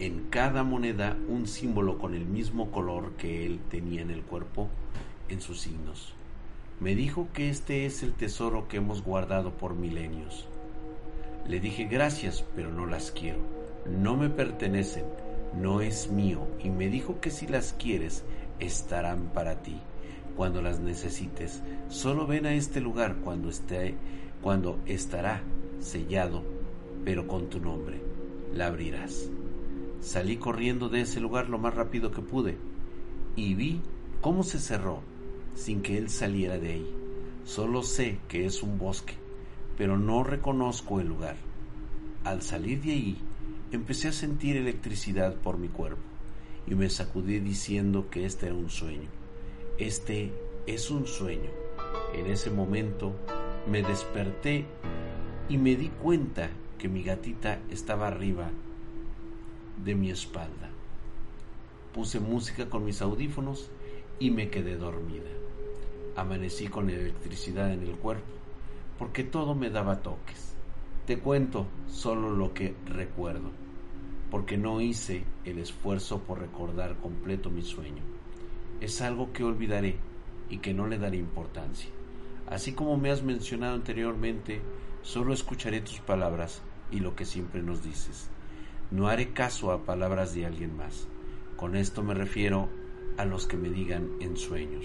En 0.00 0.24
cada 0.30 0.64
moneda 0.64 1.16
un 1.28 1.46
símbolo 1.46 1.96
con 1.96 2.14
el 2.14 2.26
mismo 2.26 2.72
color 2.72 3.12
que 3.12 3.46
él 3.46 3.60
tenía 3.70 4.02
en 4.02 4.10
el 4.10 4.22
cuerpo 4.22 4.68
en 5.28 5.40
sus 5.40 5.60
signos. 5.60 6.12
Me 6.80 6.96
dijo 6.96 7.28
que 7.32 7.50
este 7.50 7.86
es 7.86 8.02
el 8.02 8.14
tesoro 8.14 8.66
que 8.66 8.78
hemos 8.78 9.04
guardado 9.04 9.52
por 9.52 9.76
milenios. 9.76 10.48
Le 11.46 11.60
dije 11.60 11.84
gracias, 11.84 12.44
pero 12.56 12.72
no 12.72 12.84
las 12.84 13.12
quiero. 13.12 13.38
No 13.88 14.16
me 14.16 14.28
pertenecen, 14.28 15.04
no 15.56 15.82
es 15.82 16.10
mío. 16.10 16.48
Y 16.64 16.68
me 16.68 16.88
dijo 16.88 17.20
que 17.20 17.30
si 17.30 17.46
las 17.46 17.74
quieres, 17.74 18.24
estarán 18.58 19.30
para 19.32 19.62
ti. 19.62 19.80
Cuando 20.36 20.62
las 20.62 20.80
necesites, 20.80 21.62
solo 21.88 22.26
ven 22.26 22.46
a 22.46 22.54
este 22.54 22.80
lugar 22.80 23.16
cuando 23.22 23.48
esté, 23.48 23.94
cuando 24.42 24.80
estará 24.86 25.42
sellado, 25.80 26.42
pero 27.04 27.26
con 27.26 27.48
tu 27.48 27.60
nombre. 27.60 28.00
La 28.52 28.66
abrirás. 28.66 29.30
Salí 30.00 30.36
corriendo 30.36 30.88
de 30.88 31.02
ese 31.02 31.20
lugar 31.20 31.48
lo 31.48 31.58
más 31.58 31.74
rápido 31.74 32.10
que 32.10 32.20
pude 32.20 32.56
y 33.36 33.54
vi 33.54 33.80
cómo 34.20 34.42
se 34.42 34.58
cerró 34.58 35.00
sin 35.54 35.82
que 35.82 35.98
él 35.98 36.10
saliera 36.10 36.58
de 36.58 36.72
ahí. 36.72 36.94
Solo 37.44 37.82
sé 37.82 38.18
que 38.28 38.46
es 38.46 38.62
un 38.62 38.78
bosque, 38.78 39.14
pero 39.76 39.98
no 39.98 40.24
reconozco 40.24 41.00
el 41.00 41.08
lugar. 41.08 41.36
Al 42.24 42.42
salir 42.42 42.82
de 42.82 42.92
ahí, 42.92 43.18
empecé 43.70 44.08
a 44.08 44.12
sentir 44.12 44.56
electricidad 44.56 45.34
por 45.36 45.58
mi 45.58 45.68
cuerpo 45.68 46.02
y 46.66 46.74
me 46.74 46.88
sacudí 46.88 47.38
diciendo 47.40 48.08
que 48.10 48.24
este 48.24 48.46
era 48.46 48.54
un 48.54 48.70
sueño. 48.70 49.23
Este 49.78 50.30
es 50.68 50.88
un 50.92 51.04
sueño. 51.04 51.50
En 52.14 52.26
ese 52.26 52.48
momento 52.48 53.12
me 53.68 53.82
desperté 53.82 54.66
y 55.48 55.58
me 55.58 55.74
di 55.74 55.88
cuenta 55.88 56.48
que 56.78 56.88
mi 56.88 57.02
gatita 57.02 57.58
estaba 57.68 58.06
arriba 58.06 58.52
de 59.84 59.96
mi 59.96 60.12
espalda. 60.12 60.70
Puse 61.92 62.20
música 62.20 62.70
con 62.70 62.84
mis 62.84 63.02
audífonos 63.02 63.68
y 64.20 64.30
me 64.30 64.48
quedé 64.48 64.76
dormida. 64.76 65.30
Amanecí 66.14 66.68
con 66.68 66.88
electricidad 66.88 67.72
en 67.72 67.82
el 67.82 67.96
cuerpo, 67.96 68.30
porque 68.96 69.24
todo 69.24 69.56
me 69.56 69.70
daba 69.70 70.02
toques. 70.02 70.54
Te 71.04 71.18
cuento 71.18 71.66
solo 71.88 72.30
lo 72.30 72.54
que 72.54 72.76
recuerdo, 72.86 73.50
porque 74.30 74.56
no 74.56 74.80
hice 74.80 75.24
el 75.44 75.58
esfuerzo 75.58 76.20
por 76.20 76.38
recordar 76.38 76.94
completo 76.98 77.50
mi 77.50 77.62
sueño. 77.62 78.13
Es 78.84 79.00
algo 79.00 79.32
que 79.32 79.44
olvidaré 79.44 79.96
y 80.50 80.58
que 80.58 80.74
no 80.74 80.86
le 80.86 80.98
daré 80.98 81.16
importancia. 81.16 81.88
Así 82.46 82.72
como 82.72 82.98
me 82.98 83.10
has 83.10 83.22
mencionado 83.22 83.74
anteriormente, 83.76 84.60
solo 85.00 85.32
escucharé 85.32 85.80
tus 85.80 86.00
palabras 86.00 86.60
y 86.90 87.00
lo 87.00 87.16
que 87.16 87.24
siempre 87.24 87.62
nos 87.62 87.82
dices. 87.82 88.28
No 88.90 89.08
haré 89.08 89.32
caso 89.32 89.72
a 89.72 89.86
palabras 89.86 90.34
de 90.34 90.44
alguien 90.44 90.76
más. 90.76 91.08
Con 91.56 91.76
esto 91.76 92.02
me 92.02 92.12
refiero 92.12 92.68
a 93.16 93.24
los 93.24 93.46
que 93.46 93.56
me 93.56 93.70
digan 93.70 94.10
en 94.20 94.36
sueños. 94.36 94.84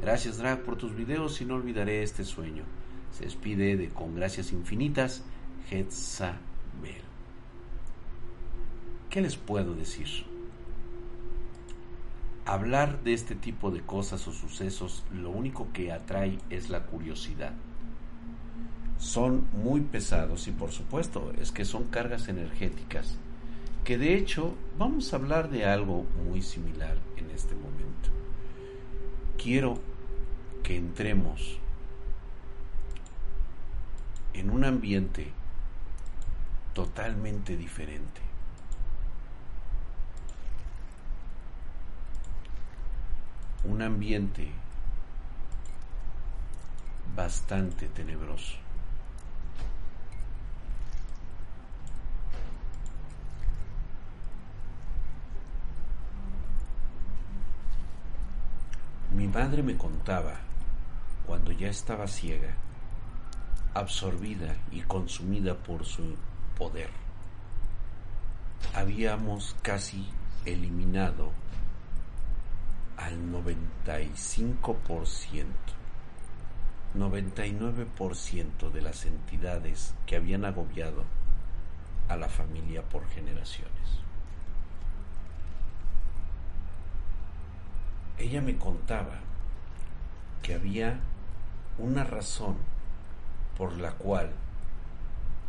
Gracias 0.00 0.38
Drag 0.38 0.64
por 0.64 0.74
tus 0.74 0.96
videos 0.96 1.40
y 1.40 1.44
no 1.44 1.54
olvidaré 1.54 2.02
este 2.02 2.24
sueño. 2.24 2.64
Se 3.12 3.22
despide 3.22 3.76
de 3.76 3.88
con 3.88 4.16
gracias 4.16 4.50
infinitas 4.50 5.22
Hetzabel. 5.70 6.40
¿Qué 9.10 9.20
les 9.20 9.36
puedo 9.36 9.76
decir? 9.76 10.35
Hablar 12.46 13.02
de 13.02 13.12
este 13.12 13.34
tipo 13.34 13.70
de 13.70 13.80
cosas 13.80 14.26
o 14.28 14.32
sucesos 14.32 15.04
lo 15.12 15.30
único 15.30 15.68
que 15.72 15.92
atrae 15.92 16.38
es 16.48 16.70
la 16.70 16.84
curiosidad. 16.86 17.52
Son 18.98 19.46
muy 19.52 19.82
pesados 19.82 20.48
y 20.48 20.52
por 20.52 20.70
supuesto 20.70 21.32
es 21.38 21.52
que 21.52 21.64
son 21.64 21.84
cargas 21.84 22.28
energéticas 22.28 23.18
que 23.84 23.98
de 23.98 24.14
hecho 24.14 24.54
vamos 24.78 25.12
a 25.12 25.16
hablar 25.16 25.48
de 25.48 25.64
algo 25.64 26.06
muy 26.24 26.42
similar 26.42 26.96
en 27.16 27.30
este 27.30 27.54
momento 27.54 28.16
quiero 29.46 29.78
que 30.64 30.76
entremos 30.76 31.60
en 34.34 34.50
un 34.50 34.64
ambiente 34.64 35.30
totalmente 36.74 37.56
diferente. 37.56 38.25
Un 43.68 43.82
ambiente 43.82 44.48
bastante 47.16 47.88
tenebroso. 47.88 48.56
Mi 59.12 59.26
madre 59.26 59.62
me 59.62 59.76
contaba, 59.76 60.34
cuando 61.26 61.50
ya 61.50 61.68
estaba 61.68 62.06
ciega, 62.06 62.54
absorbida 63.74 64.54
y 64.70 64.82
consumida 64.82 65.54
por 65.56 65.84
su 65.84 66.16
poder, 66.56 66.90
habíamos 68.74 69.56
casi 69.62 70.06
eliminado 70.44 71.32
al 72.96 73.32
95%, 73.32 75.44
99% 76.96 78.70
de 78.70 78.82
las 78.82 79.04
entidades 79.04 79.94
que 80.06 80.16
habían 80.16 80.44
agobiado 80.44 81.04
a 82.08 82.16
la 82.16 82.28
familia 82.28 82.82
por 82.82 83.06
generaciones. 83.08 83.76
ella 88.18 88.40
me 88.40 88.56
contaba 88.56 89.18
que 90.42 90.54
había 90.54 91.00
una 91.78 92.04
razón 92.04 92.56
por 93.56 93.78
la 93.78 93.92
cual 93.92 94.30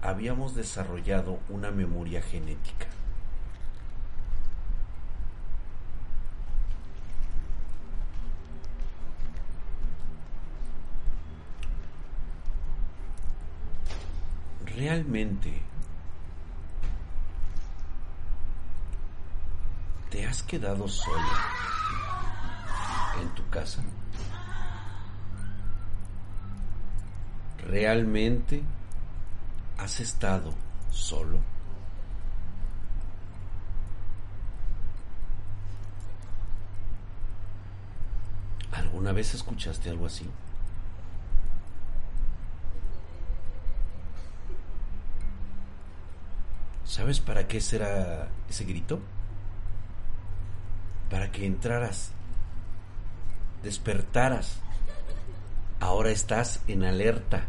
habíamos 0.01 0.55
desarrollado 0.55 1.39
una 1.49 1.71
memoria 1.71 2.21
genética. 2.21 2.87
Realmente 14.77 15.59
te 20.11 20.23
has 20.27 20.43
quedado 20.43 20.87
sola 20.87 21.39
en 23.19 23.29
tu 23.29 23.49
casa? 23.49 23.81
¿Realmente 27.65 28.61
has 29.79 29.99
estado 29.99 30.53
solo? 30.91 31.39
¿Alguna 38.73 39.11
vez 39.11 39.33
escuchaste 39.33 39.89
algo 39.89 40.05
así? 40.05 40.29
¿Sabes 46.97 47.19
para 47.19 47.47
qué 47.47 47.61
será 47.61 48.27
ese 48.49 48.65
grito? 48.65 48.99
Para 51.11 51.31
que 51.31 51.45
entraras 51.45 52.11
despertaras 53.61 54.59
Ahora 55.79 56.09
estás 56.09 56.59
en 56.67 56.83
alerta. 56.83 57.45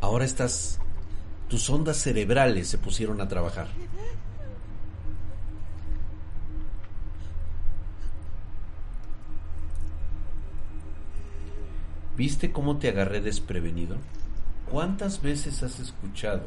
Ahora 0.00 0.24
estás, 0.24 0.78
tus 1.48 1.68
ondas 1.70 1.96
cerebrales 1.96 2.68
se 2.68 2.78
pusieron 2.78 3.20
a 3.20 3.26
trabajar. 3.26 3.66
¿Viste 12.22 12.52
cómo 12.52 12.78
te 12.78 12.88
agarré 12.88 13.20
desprevenido? 13.20 13.96
¿Cuántas 14.70 15.20
veces 15.22 15.60
has 15.64 15.80
escuchado 15.80 16.44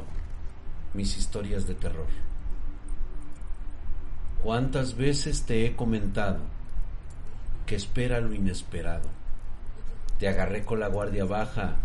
mis 0.94 1.18
historias 1.18 1.66
de 1.66 1.74
terror? 1.74 2.06
¿Cuántas 4.42 4.96
veces 4.96 5.42
te 5.42 5.66
he 5.66 5.76
comentado 5.76 6.38
que 7.66 7.76
espera 7.76 8.22
lo 8.22 8.32
inesperado? 8.32 9.10
Te 10.18 10.28
agarré 10.28 10.64
con 10.64 10.80
la 10.80 10.88
guardia 10.88 11.26
baja. 11.26 11.76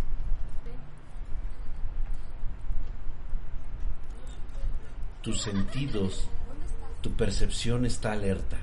Tus 5.21 5.41
sentidos, 5.41 6.30
tu 7.01 7.12
percepción 7.12 7.86
está 7.86 8.13
alerta. 8.13 8.56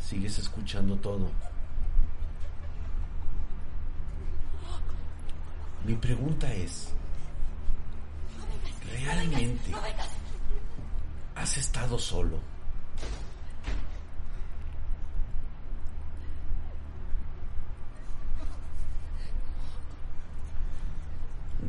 Sigues 0.00 0.40
escuchando 0.40 0.96
todo. 0.96 1.30
Mi 5.86 5.94
pregunta 5.94 6.52
es, 6.52 6.88
¿realmente 8.92 9.72
has 11.36 11.56
estado 11.58 11.96
solo? 11.96 12.40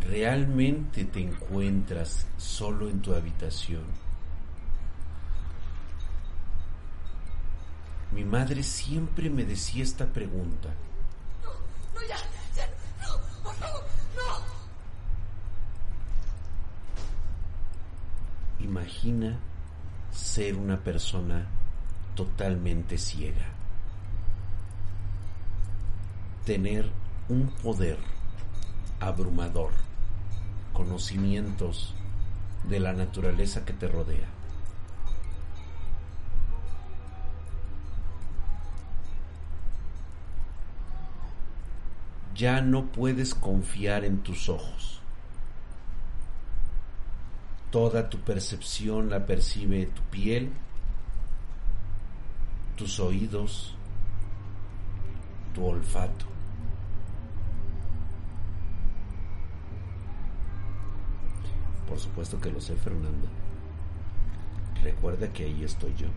¿Realmente 0.02 1.06
te 1.06 1.20
encuentras 1.20 2.26
solo 2.38 2.90
en 2.90 3.00
tu 3.04 3.14
habitación? 3.14 3.84
Mi 8.14 8.24
madre 8.24 8.64
siempre 8.64 9.30
me 9.30 9.46
decía 9.46 9.84
esta 9.84 10.08
pregunta. 10.08 10.70
No, 11.44 11.52
no, 11.94 12.08
ya, 12.08 12.18
no, 13.00 13.44
por 13.44 13.54
favor. 13.58 13.88
Imagina 18.60 19.38
ser 20.12 20.56
una 20.56 20.80
persona 20.84 21.46
totalmente 22.16 22.98
ciega. 22.98 23.46
Tener 26.44 26.90
un 27.30 27.50
poder 27.62 27.98
abrumador, 29.00 29.72
conocimientos 30.74 31.94
de 32.68 32.80
la 32.80 32.94
naturaleza 32.94 33.64
que 33.64 33.74
te 33.74 33.88
rodea. 33.88 34.28
Ya 42.34 42.62
no 42.62 42.86
puedes 42.88 43.36
confiar 43.36 44.04
en 44.04 44.20
tus 44.20 44.50
ojos 44.50 44.97
Toda 47.72 48.10
tu 48.10 48.20
percepción 48.20 49.10
la 49.10 49.26
percibe 49.26 49.88
tu 49.88 50.02
piel, 50.04 50.54
tus 52.76 53.00
oídos, 53.00 53.76
tu 55.54 55.66
olfato. 55.66 56.26
Por 61.88 62.00
supuesto 62.00 62.40
que 62.40 62.52
lo 62.52 62.60
sé, 62.60 62.76
Fernando. 62.76 63.28
Recuerda 64.84 65.32
que 65.32 65.46
ahí 65.46 65.64
estoy 65.64 65.94
yo. 65.96 66.08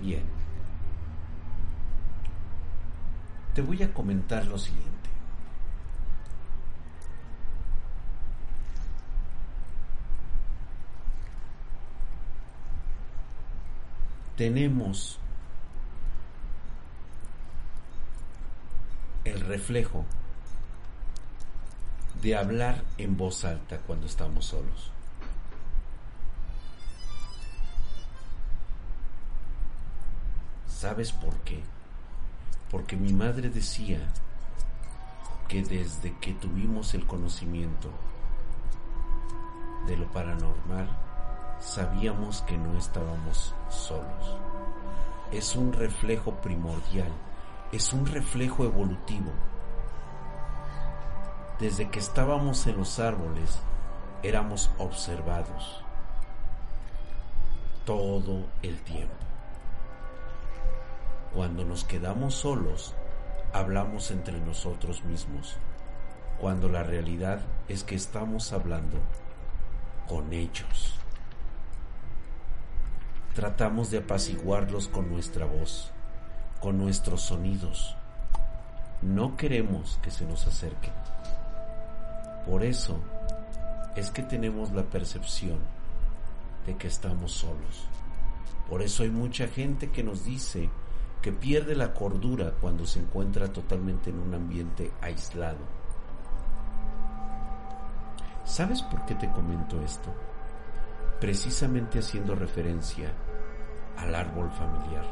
Bien. 0.00 0.22
Te 3.54 3.62
voy 3.62 3.82
a 3.82 3.92
comentar 3.92 4.46
lo 4.46 4.56
siguiente. 4.58 4.97
Tenemos 14.38 15.18
el 19.24 19.40
reflejo 19.40 20.04
de 22.22 22.36
hablar 22.36 22.84
en 22.98 23.16
voz 23.16 23.44
alta 23.44 23.78
cuando 23.78 24.06
estamos 24.06 24.46
solos. 24.46 24.92
¿Sabes 30.68 31.10
por 31.10 31.34
qué? 31.40 31.60
Porque 32.70 32.94
mi 32.94 33.12
madre 33.12 33.50
decía 33.50 33.98
que 35.48 35.64
desde 35.64 36.16
que 36.18 36.34
tuvimos 36.34 36.94
el 36.94 37.04
conocimiento 37.08 37.90
de 39.88 39.96
lo 39.96 40.08
paranormal, 40.12 41.07
sabíamos 41.60 42.42
que 42.42 42.56
no 42.56 42.76
estábamos 42.76 43.54
solos. 43.68 44.36
Es 45.32 45.56
un 45.56 45.72
reflejo 45.72 46.32
primordial, 46.36 47.10
es 47.72 47.92
un 47.92 48.06
reflejo 48.06 48.64
evolutivo. 48.64 49.30
Desde 51.58 51.90
que 51.90 51.98
estábamos 51.98 52.66
en 52.66 52.76
los 52.76 52.98
árboles, 52.98 53.60
éramos 54.22 54.70
observados 54.78 55.82
todo 57.84 58.46
el 58.62 58.80
tiempo. 58.82 59.14
Cuando 61.34 61.64
nos 61.64 61.84
quedamos 61.84 62.34
solos, 62.34 62.94
hablamos 63.52 64.10
entre 64.10 64.38
nosotros 64.40 65.04
mismos, 65.04 65.56
cuando 66.40 66.68
la 66.68 66.84
realidad 66.84 67.40
es 67.68 67.84
que 67.84 67.96
estamos 67.96 68.52
hablando 68.52 68.98
con 70.06 70.32
ellos 70.32 70.98
tratamos 73.38 73.92
de 73.92 73.98
apaciguarlos 73.98 74.88
con 74.88 75.08
nuestra 75.08 75.46
voz, 75.46 75.92
con 76.58 76.76
nuestros 76.76 77.22
sonidos. 77.22 77.94
No 79.00 79.36
queremos 79.36 80.00
que 80.02 80.10
se 80.10 80.24
nos 80.24 80.44
acerquen. 80.48 80.92
Por 82.44 82.64
eso 82.64 82.98
es 83.94 84.10
que 84.10 84.24
tenemos 84.24 84.72
la 84.72 84.82
percepción 84.82 85.60
de 86.66 86.76
que 86.76 86.88
estamos 86.88 87.30
solos. 87.30 87.86
Por 88.68 88.82
eso 88.82 89.04
hay 89.04 89.10
mucha 89.10 89.46
gente 89.46 89.92
que 89.92 90.02
nos 90.02 90.24
dice 90.24 90.68
que 91.22 91.30
pierde 91.30 91.76
la 91.76 91.94
cordura 91.94 92.54
cuando 92.60 92.86
se 92.86 92.98
encuentra 92.98 93.52
totalmente 93.52 94.10
en 94.10 94.18
un 94.18 94.34
ambiente 94.34 94.90
aislado. 95.00 95.64
¿Sabes 98.44 98.82
por 98.82 99.06
qué 99.06 99.14
te 99.14 99.30
comento 99.30 99.80
esto? 99.80 100.12
Precisamente 101.20 102.00
haciendo 102.00 102.34
referencia 102.34 103.12
al 103.98 104.14
árbol 104.14 104.50
familiar, 104.50 105.04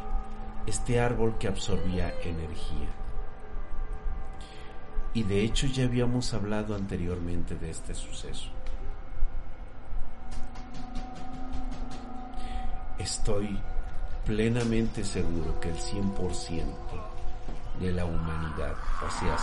este 0.66 1.00
árbol 1.00 1.36
que 1.38 1.48
absorbía 1.48 2.14
energía. 2.22 2.88
Y 5.14 5.22
de 5.22 5.42
hecho 5.42 5.66
ya 5.66 5.84
habíamos 5.84 6.34
hablado 6.34 6.74
anteriormente 6.74 7.56
de 7.56 7.70
este 7.70 7.94
suceso. 7.94 8.50
Estoy 12.98 13.58
plenamente 14.24 15.04
seguro 15.04 15.58
que 15.60 15.70
el 15.70 15.76
100% 15.76 16.64
de 17.80 17.92
la 17.92 18.04
humanidad, 18.04 18.74
o 19.06 19.10
sea, 19.10 19.36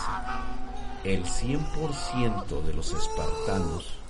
el 1.04 1.24
100% 1.24 2.62
de 2.64 2.74
los 2.74 2.94
espartanos 2.94 4.03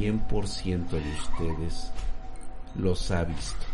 100% 0.00 0.88
de 0.88 1.12
ustedes 1.12 1.92
los 2.74 3.10
ha 3.10 3.24
visto. 3.24 3.66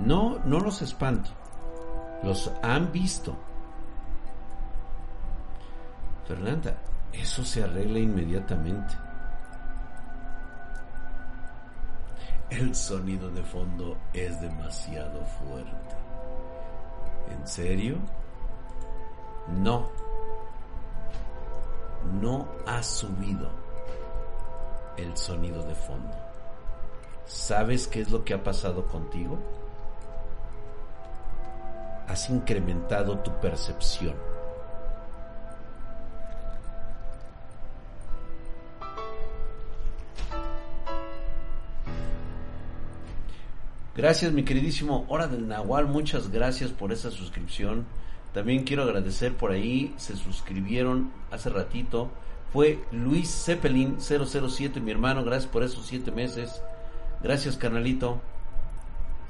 No, 0.00 0.38
no 0.44 0.60
los 0.60 0.82
espanto, 0.82 1.30
los 2.22 2.50
han 2.62 2.92
visto. 2.92 3.34
Fernanda, 6.28 6.76
eso 7.12 7.42
se 7.42 7.64
arregla 7.64 7.98
inmediatamente. 8.00 8.94
El 12.50 12.74
sonido 12.74 13.30
de 13.30 13.42
fondo 13.42 13.96
es 14.12 14.38
demasiado 14.42 15.24
fuerte. 15.24 15.96
¿En 17.30 17.46
serio? 17.46 17.96
No. 19.48 20.05
No 22.20 22.48
ha 22.66 22.82
subido 22.82 23.50
el 24.96 25.16
sonido 25.16 25.62
de 25.62 25.74
fondo. 25.74 26.14
¿Sabes 27.26 27.88
qué 27.88 28.00
es 28.00 28.10
lo 28.10 28.24
que 28.24 28.34
ha 28.34 28.42
pasado 28.42 28.86
contigo? 28.86 29.38
Has 32.06 32.30
incrementado 32.30 33.18
tu 33.18 33.32
percepción. 33.40 34.14
Gracias 43.96 44.30
mi 44.30 44.44
queridísimo 44.44 45.06
Hora 45.08 45.26
del 45.26 45.48
Nahual, 45.48 45.86
muchas 45.86 46.30
gracias 46.30 46.70
por 46.70 46.92
esa 46.92 47.10
suscripción. 47.10 47.86
También 48.32 48.64
quiero 48.64 48.82
agradecer 48.82 49.34
por 49.36 49.50
ahí, 49.50 49.94
se 49.96 50.16
suscribieron 50.16 51.10
hace 51.30 51.50
ratito. 51.50 52.10
Fue 52.52 52.84
Luis 52.92 53.44
Zeppelin 53.44 53.98
007, 54.00 54.80
mi 54.80 54.90
hermano, 54.90 55.24
gracias 55.24 55.50
por 55.50 55.62
esos 55.62 55.86
siete 55.86 56.10
meses. 56.10 56.62
Gracias, 57.22 57.56
carnalito. 57.56 58.20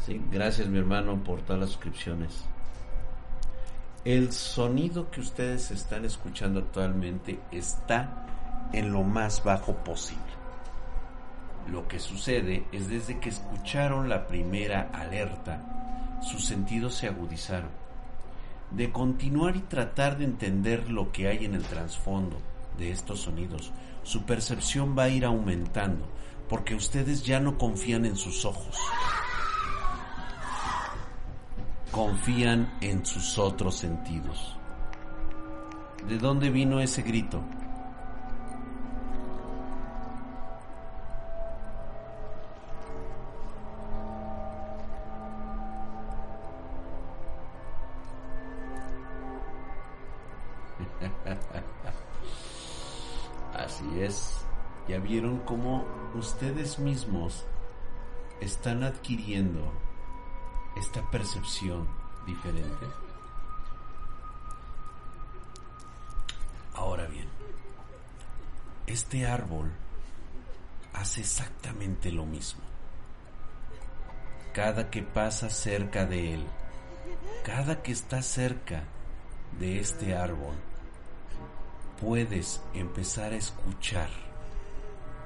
Sí, 0.05 0.21
gracias, 0.31 0.69
mi 0.69 0.79
hermano, 0.79 1.23
por 1.25 1.41
todas 1.43 1.61
las 1.61 1.71
suscripciones. 1.71 2.45
El 4.05 4.33
sonido 4.33 5.11
que 5.11 5.21
ustedes 5.21 5.71
están 5.73 6.05
escuchando 6.05 6.61
actualmente 6.61 7.41
está 7.51 8.27
en 8.73 8.93
lo 8.93 9.03
más 9.03 9.43
bajo 9.43 9.75
posible. 9.79 10.23
Lo 11.71 11.89
que 11.89 11.99
sucede 11.99 12.65
es 12.71 12.89
desde 12.89 13.19
que 13.19 13.31
escucharon 13.31 14.09
la 14.09 14.29
primera 14.29 14.91
alerta, 14.93 16.21
sus 16.23 16.45
sentidos 16.45 16.95
se 16.95 17.09
agudizaron. 17.09 17.71
De 18.71 18.93
continuar 18.93 19.57
y 19.57 19.61
tratar 19.61 20.19
de 20.19 20.25
entender 20.25 20.91
lo 20.91 21.13
que 21.13 21.29
hay 21.29 21.45
en 21.45 21.55
el 21.55 21.63
trasfondo 21.63 22.37
de 22.79 22.91
estos 22.91 23.21
sonidos, 23.21 23.73
su 24.03 24.23
percepción 24.25 24.97
va 24.97 25.05
a 25.05 25.09
ir 25.09 25.25
aumentando, 25.25 26.07
porque 26.49 26.75
ustedes 26.75 27.25
ya 27.25 27.41
no 27.41 27.59
confían 27.59 28.05
en 28.05 28.17
sus 28.17 28.45
ojos. 28.45 28.77
Confían 31.91 32.77
en 32.81 33.07
sus 33.07 33.39
otros 33.39 33.77
sentidos. 33.77 34.57
¿De 36.09 36.19
dónde 36.19 36.51
vino 36.51 36.81
ese 36.81 37.03
grito? 37.03 37.43
Ya 54.89 54.99
vieron 54.99 55.41
cómo 55.41 55.85
ustedes 56.15 56.79
mismos 56.79 57.45
están 58.41 58.85
adquiriendo 58.85 59.73
esta 60.77 61.03
percepción 61.11 61.89
diferente. 62.27 62.87
Ahora 66.75 67.07
bien, 67.07 67.27
este 68.87 69.27
árbol 69.27 69.73
hace 70.93 71.23
exactamente 71.23 72.13
lo 72.13 72.27
mismo. 72.27 72.63
Cada 74.53 74.91
que 74.91 75.03
pasa 75.03 75.51
cerca 75.51 76.07
de 76.07 76.35
él, 76.35 76.47
cada 77.45 77.83
que 77.83 77.93
está 77.93 78.23
cerca 78.23 78.85
de 79.59 79.81
este 79.81 80.17
árbol, 80.17 80.55
puedes 82.01 82.63
empezar 82.75 83.33
a 83.33 83.37
escuchar 83.37 84.26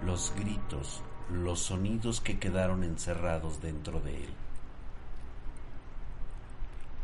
los 0.04 0.32
gritos, 0.36 1.02
los 1.30 1.60
sonidos 1.60 2.20
que 2.20 2.38
quedaron 2.38 2.84
encerrados 2.84 3.60
dentro 3.60 4.00
de 4.00 4.24
él. 4.24 4.30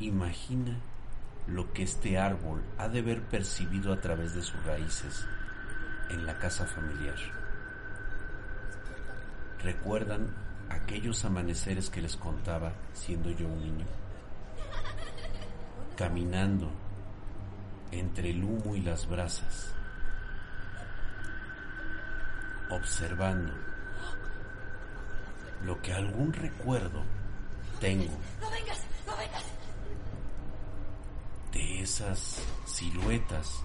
Imagina 0.01 0.79
lo 1.47 1.73
que 1.73 1.83
este 1.83 2.19
árbol 2.19 2.63
ha 2.79 2.89
de 2.89 3.01
haber 3.01 3.23
percibido 3.23 3.93
a 3.93 4.01
través 4.01 4.35
de 4.35 4.43
sus 4.43 4.63
raíces 4.65 5.27
en 6.11 6.27
la 6.27 6.39
casa 6.39 6.67
familiar. 6.67 7.17
¿Recuerdan 9.63 10.35
aquellos 10.71 11.25
amaneceres 11.25 11.91
que 11.91 12.03
les 12.03 12.17
contaba 12.17 12.73
siendo 12.95 13.31
yo 13.31 13.47
un 13.47 13.61
niño? 13.61 13.87
Caminando 15.97 16.71
entre 17.93 18.31
el 18.31 18.45
humo 18.45 18.77
y 18.77 18.83
las 18.83 19.09
brasas, 19.09 19.76
observando 22.71 23.53
lo 25.65 25.81
que 25.83 25.93
algún 25.93 26.33
recuerdo 26.33 27.03
tengo 27.81 28.13
de 31.53 31.83
esas 31.83 32.43
siluetas 32.67 33.63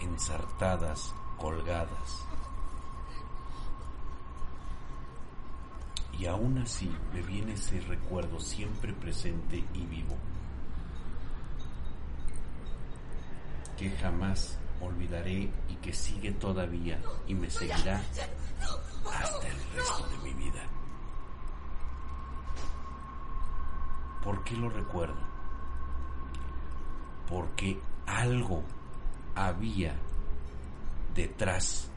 ensartadas, 0.00 1.14
colgadas. 1.38 2.26
Y 6.18 6.26
aún 6.26 6.58
así 6.58 6.94
me 7.14 7.22
viene 7.22 7.54
ese 7.54 7.80
recuerdo 7.80 8.38
siempre 8.38 8.92
presente 8.92 9.64
y 9.72 9.86
vivo. 9.86 10.16
que 13.82 13.90
jamás 13.90 14.58
olvidaré 14.82 15.50
y 15.68 15.76
que 15.80 15.92
sigue 15.92 16.32
todavía 16.32 17.00
y 17.26 17.34
me 17.34 17.48
seguirá 17.48 18.02
hasta 19.12 19.48
el 19.48 19.56
resto 19.74 20.08
de 20.08 20.18
mi 20.18 20.34
vida. 20.34 20.62
¿Por 24.22 24.44
qué 24.44 24.56
lo 24.56 24.68
recuerdo? 24.68 25.20
Porque 27.28 27.80
algo 28.06 28.62
había 29.34 29.94
detrás 31.14 31.88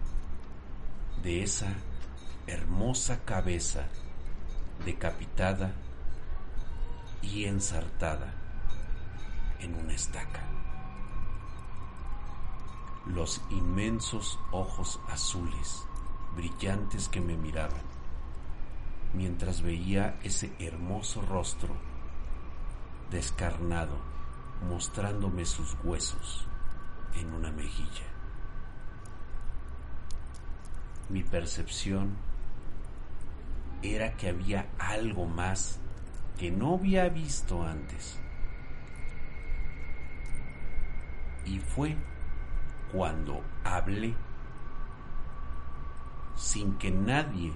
de 1.22 1.44
esa 1.44 1.74
hermosa 2.48 3.24
cabeza 3.26 3.88
decapitada 4.86 5.74
y 7.22 7.46
ensartada 7.46 8.34
en 9.60 9.74
una 9.76 9.94
estaca 9.94 10.55
los 13.06 13.42
inmensos 13.50 14.40
ojos 14.52 15.00
azules, 15.10 15.86
brillantes 16.36 17.08
que 17.08 17.22
me 17.22 17.38
miraban, 17.38 17.84
mientras 19.14 19.62
veía 19.62 20.20
ese 20.24 20.52
hermoso 20.60 21.22
rostro 21.22 21.76
descarnado, 23.12 23.98
mostrándome 24.68 25.46
sus 25.46 25.78
huesos 25.84 26.48
en 27.16 27.32
una 27.34 27.52
mejilla. 27.52 28.06
Mi 31.10 31.24
percepción 31.24 32.16
era 33.84 34.18
que 34.18 34.30
había 34.30 34.68
algo 34.80 35.26
más 35.26 35.80
que 36.40 36.52
no 36.52 36.74
había 36.76 37.08
visto 37.10 37.64
antes. 37.64 38.20
Y 41.46 41.60
fue 41.60 41.96
cuando 42.92 43.42
hablé 43.64 44.14
sin 46.36 46.78
que 46.78 46.92
nadie 46.92 47.52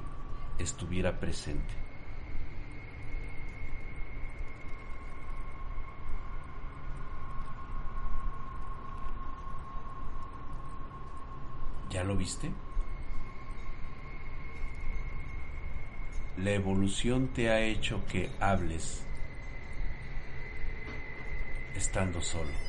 estuviera 0.58 1.20
presente. 1.20 1.74
¿Ya 11.90 12.04
lo 12.04 12.16
viste? 12.16 12.52
La 16.38 16.52
evolución 16.52 17.28
te 17.30 17.50
ha 17.50 17.60
hecho 17.60 18.06
que 18.06 18.30
hables 18.40 19.04
estando 21.76 22.22
solo 22.22 22.69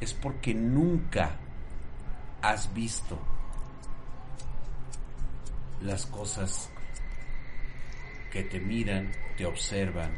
es 0.00 0.12
porque 0.14 0.54
nunca 0.54 1.36
has 2.42 2.72
visto 2.74 3.18
las 5.82 6.06
cosas 6.06 6.70
que 8.30 8.42
te 8.42 8.60
miran, 8.60 9.12
te 9.36 9.46
observan 9.46 10.10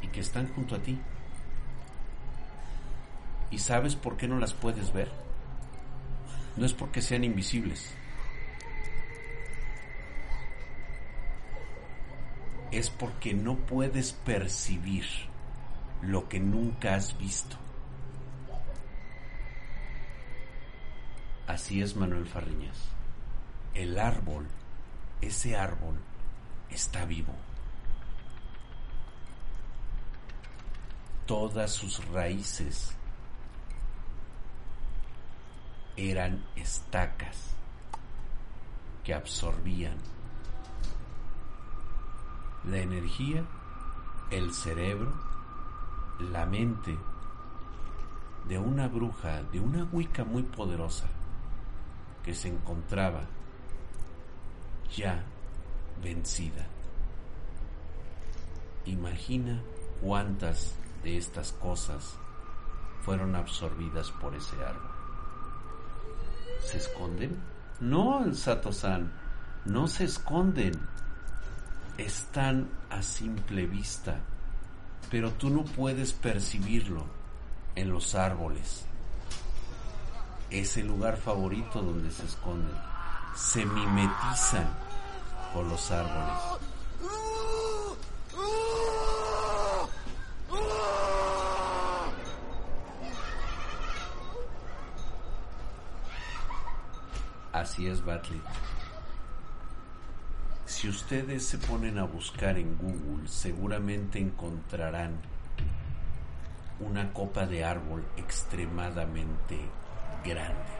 y 0.00 0.08
que 0.08 0.20
están 0.20 0.48
junto 0.54 0.76
a 0.76 0.78
ti. 0.78 0.98
¿Y 3.50 3.58
sabes 3.58 3.96
por 3.96 4.16
qué 4.16 4.26
no 4.28 4.38
las 4.38 4.54
puedes 4.54 4.92
ver? 4.92 5.10
No 6.56 6.64
es 6.64 6.72
porque 6.72 7.02
sean 7.02 7.24
invisibles. 7.24 7.94
es 12.72 12.88
porque 12.88 13.34
no 13.34 13.56
puedes 13.56 14.14
percibir 14.14 15.04
lo 16.00 16.28
que 16.28 16.40
nunca 16.40 16.94
has 16.94 17.16
visto. 17.18 17.56
Así 21.52 21.82
es 21.82 21.96
Manuel 21.96 22.24
Farriñas. 22.24 22.78
El 23.74 23.98
árbol, 23.98 24.46
ese 25.20 25.54
árbol, 25.54 25.96
está 26.70 27.04
vivo. 27.04 27.34
Todas 31.26 31.70
sus 31.70 32.02
raíces 32.06 32.96
eran 35.94 36.42
estacas 36.56 37.50
que 39.04 39.12
absorbían 39.12 39.98
la 42.64 42.78
energía, 42.78 43.44
el 44.30 44.54
cerebro, 44.54 45.12
la 46.18 46.46
mente 46.46 46.96
de 48.48 48.56
una 48.56 48.88
bruja, 48.88 49.42
de 49.42 49.60
una 49.60 49.84
Wicca 49.92 50.24
muy 50.24 50.44
poderosa 50.44 51.08
que 52.22 52.34
se 52.34 52.48
encontraba 52.48 53.22
ya 54.96 55.22
vencida. 56.02 56.66
Imagina 58.86 59.62
cuántas 60.00 60.74
de 61.02 61.16
estas 61.16 61.52
cosas 61.52 62.16
fueron 63.02 63.34
absorbidas 63.34 64.10
por 64.12 64.34
ese 64.34 64.56
árbol. 64.56 64.90
¿Se 66.60 66.78
esconden? 66.78 67.36
No, 67.80 68.32
Sato-san, 68.34 69.12
no 69.64 69.88
se 69.88 70.04
esconden. 70.04 70.72
Están 71.98 72.68
a 72.90 73.02
simple 73.02 73.66
vista, 73.66 74.18
pero 75.10 75.30
tú 75.32 75.50
no 75.50 75.64
puedes 75.64 76.12
percibirlo 76.12 77.04
en 77.74 77.90
los 77.90 78.14
árboles. 78.14 78.86
Es 80.52 80.76
el 80.76 80.86
lugar 80.86 81.16
favorito 81.16 81.80
donde 81.80 82.10
se 82.10 82.26
esconden. 82.26 82.76
Se 83.34 83.64
mimetizan 83.64 84.68
con 85.54 85.66
los 85.66 85.90
árboles. 85.90 86.60
Así 97.50 97.86
es, 97.86 98.04
Batley. 98.04 98.42
Si 100.66 100.86
ustedes 100.90 101.46
se 101.46 101.56
ponen 101.56 101.96
a 101.96 102.04
buscar 102.04 102.58
en 102.58 102.76
Google, 102.76 103.26
seguramente 103.26 104.18
encontrarán 104.18 105.14
una 106.78 107.10
copa 107.14 107.46
de 107.46 107.64
árbol 107.64 108.04
extremadamente 108.18 109.58
grande. 110.24 110.72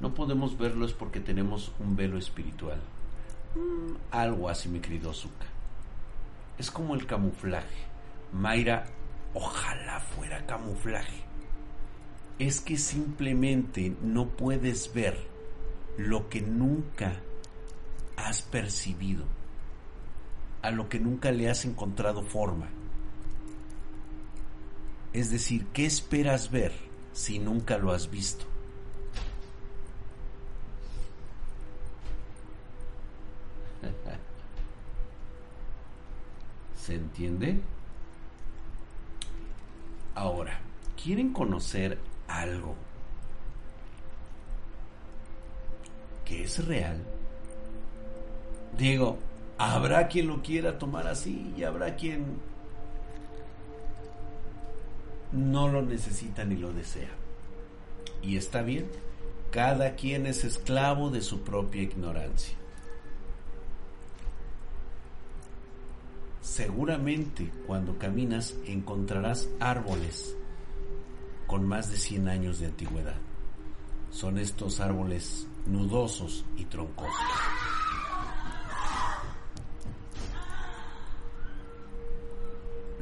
No 0.00 0.14
podemos 0.14 0.56
verlo 0.56 0.86
es 0.86 0.92
porque 0.92 1.20
tenemos 1.20 1.72
un 1.78 1.94
velo 1.94 2.18
espiritual. 2.18 2.80
Mm, 3.54 3.96
algo 4.10 4.48
así, 4.48 4.68
mi 4.68 4.80
querido 4.80 5.10
Azuka. 5.10 5.46
Es 6.58 6.70
como 6.70 6.94
el 6.94 7.06
camuflaje. 7.06 7.84
Mayra, 8.32 8.86
ojalá 9.34 10.00
fuera 10.00 10.46
camuflaje 10.46 11.30
es 12.40 12.62
que 12.62 12.78
simplemente 12.78 13.94
no 14.02 14.28
puedes 14.28 14.94
ver 14.94 15.14
lo 15.98 16.30
que 16.30 16.40
nunca 16.40 17.20
has 18.16 18.40
percibido, 18.40 19.26
a 20.62 20.70
lo 20.70 20.88
que 20.88 20.98
nunca 20.98 21.32
le 21.32 21.50
has 21.50 21.66
encontrado 21.66 22.22
forma. 22.22 22.70
Es 25.12 25.30
decir, 25.30 25.66
¿qué 25.72 25.86
esperas 25.86 26.50
ver 26.50 26.72
si 27.12 27.38
nunca 27.38 27.78
lo 27.78 27.92
has 27.92 28.10
visto? 28.10 28.44
¿Se 36.76 36.94
entiende? 36.94 37.60
Ahora, 40.14 40.60
¿quieren 40.96 41.32
conocer 41.32 41.98
algo 42.28 42.76
que 46.30 46.44
es 46.44 46.64
real, 46.64 46.96
digo, 48.78 49.18
habrá 49.58 50.06
quien 50.06 50.28
lo 50.28 50.42
quiera 50.42 50.78
tomar 50.78 51.08
así 51.08 51.52
y 51.56 51.64
habrá 51.64 51.96
quien 51.96 52.24
no 55.32 55.68
lo 55.68 55.82
necesita 55.82 56.44
ni 56.44 56.56
lo 56.56 56.72
desea. 56.72 57.10
Y 58.22 58.36
está 58.36 58.62
bien, 58.62 58.86
cada 59.50 59.94
quien 59.96 60.26
es 60.26 60.44
esclavo 60.44 61.10
de 61.10 61.20
su 61.20 61.40
propia 61.40 61.82
ignorancia. 61.82 62.56
Seguramente 66.40 67.50
cuando 67.66 67.98
caminas 67.98 68.54
encontrarás 68.66 69.48
árboles 69.60 70.36
con 71.46 71.66
más 71.66 71.90
de 71.90 71.96
100 71.96 72.28
años 72.28 72.58
de 72.60 72.66
antigüedad. 72.66 73.16
Son 74.10 74.38
estos 74.38 74.80
árboles 74.80 75.46
nudosos 75.66 76.44
y 76.56 76.64
troncosos. 76.64 77.14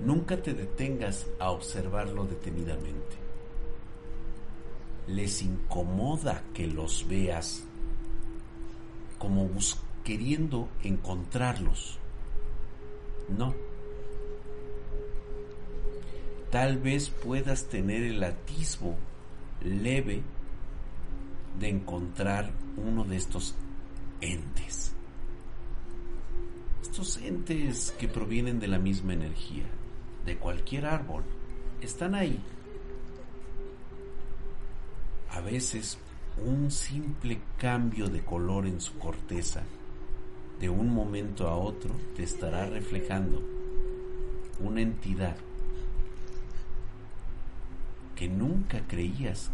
Nunca 0.04 0.40
te 0.40 0.54
detengas 0.54 1.26
a 1.38 1.50
observarlo 1.50 2.24
detenidamente. 2.24 3.16
Les 5.06 5.42
incomoda 5.42 6.42
que 6.54 6.66
los 6.66 7.06
veas 7.08 7.64
como 9.18 9.48
queriendo 10.04 10.68
encontrarlos. 10.82 11.98
No 13.28 13.54
tal 16.50 16.78
vez 16.78 17.10
puedas 17.10 17.64
tener 17.68 18.02
el 18.02 18.22
atisbo 18.22 18.96
leve 19.62 20.22
de 21.58 21.68
encontrar 21.68 22.50
uno 22.76 23.04
de 23.04 23.16
estos 23.16 23.54
entes. 24.20 24.92
Estos 26.82 27.18
entes 27.18 27.94
que 27.98 28.08
provienen 28.08 28.60
de 28.60 28.68
la 28.68 28.78
misma 28.78 29.12
energía, 29.12 29.66
de 30.28 30.36
cualquier 30.36 30.84
árbol, 30.84 31.24
están 31.80 32.14
ahí. 32.14 32.38
A 35.30 35.40
veces 35.40 35.98
un 36.44 36.70
simple 36.70 37.40
cambio 37.56 38.08
de 38.08 38.22
color 38.22 38.66
en 38.66 38.78
su 38.80 38.98
corteza, 38.98 39.62
de 40.60 40.68
un 40.68 40.92
momento 40.92 41.48
a 41.48 41.56
otro, 41.56 41.94
te 42.14 42.24
estará 42.24 42.66
reflejando 42.66 43.42
una 44.60 44.82
entidad 44.82 45.36
que 48.14 48.28
nunca 48.28 48.82
creías 48.86 49.50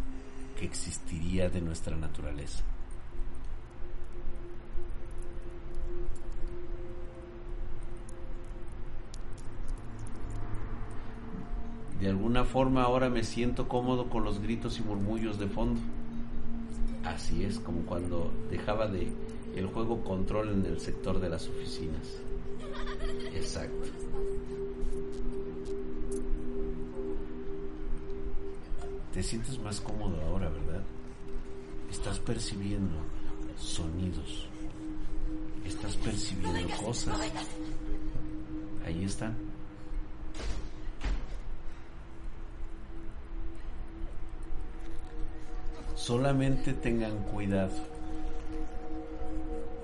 que 0.58 0.64
existiría 0.64 1.50
de 1.50 1.60
nuestra 1.60 1.94
naturaleza. 1.96 2.64
De 12.04 12.10
alguna 12.10 12.44
forma 12.44 12.82
ahora 12.82 13.08
me 13.08 13.24
siento 13.24 13.66
cómodo 13.66 14.10
con 14.10 14.24
los 14.24 14.38
gritos 14.38 14.78
y 14.78 14.82
murmullos 14.82 15.38
de 15.38 15.46
fondo. 15.48 15.80
Así 17.02 17.44
es 17.44 17.58
como 17.58 17.80
cuando 17.86 18.30
dejaba 18.50 18.86
de 18.88 19.10
el 19.56 19.66
juego 19.68 20.04
control 20.04 20.50
en 20.50 20.66
el 20.66 20.78
sector 20.80 21.18
de 21.18 21.30
las 21.30 21.48
oficinas. 21.48 22.18
Exacto. 23.32 23.88
Te 29.14 29.22
sientes 29.22 29.58
más 29.60 29.80
cómodo 29.80 30.20
ahora, 30.26 30.50
¿verdad? 30.50 30.82
Estás 31.90 32.20
percibiendo 32.20 32.96
sonidos. 33.56 34.46
Estás 35.64 35.96
percibiendo 35.96 36.76
cosas. 36.76 37.18
Ahí 38.84 39.04
están. 39.04 39.43
Solamente 46.04 46.74
tengan 46.74 47.16
cuidado. 47.32 47.72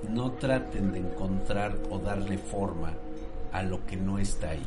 No 0.06 0.32
traten 0.32 0.92
de 0.92 0.98
encontrar 0.98 1.78
o 1.88 1.98
darle 1.98 2.36
forma 2.36 2.92
a 3.52 3.62
lo 3.62 3.86
que 3.86 3.96
no 3.96 4.18
está 4.18 4.50
ahí. 4.50 4.66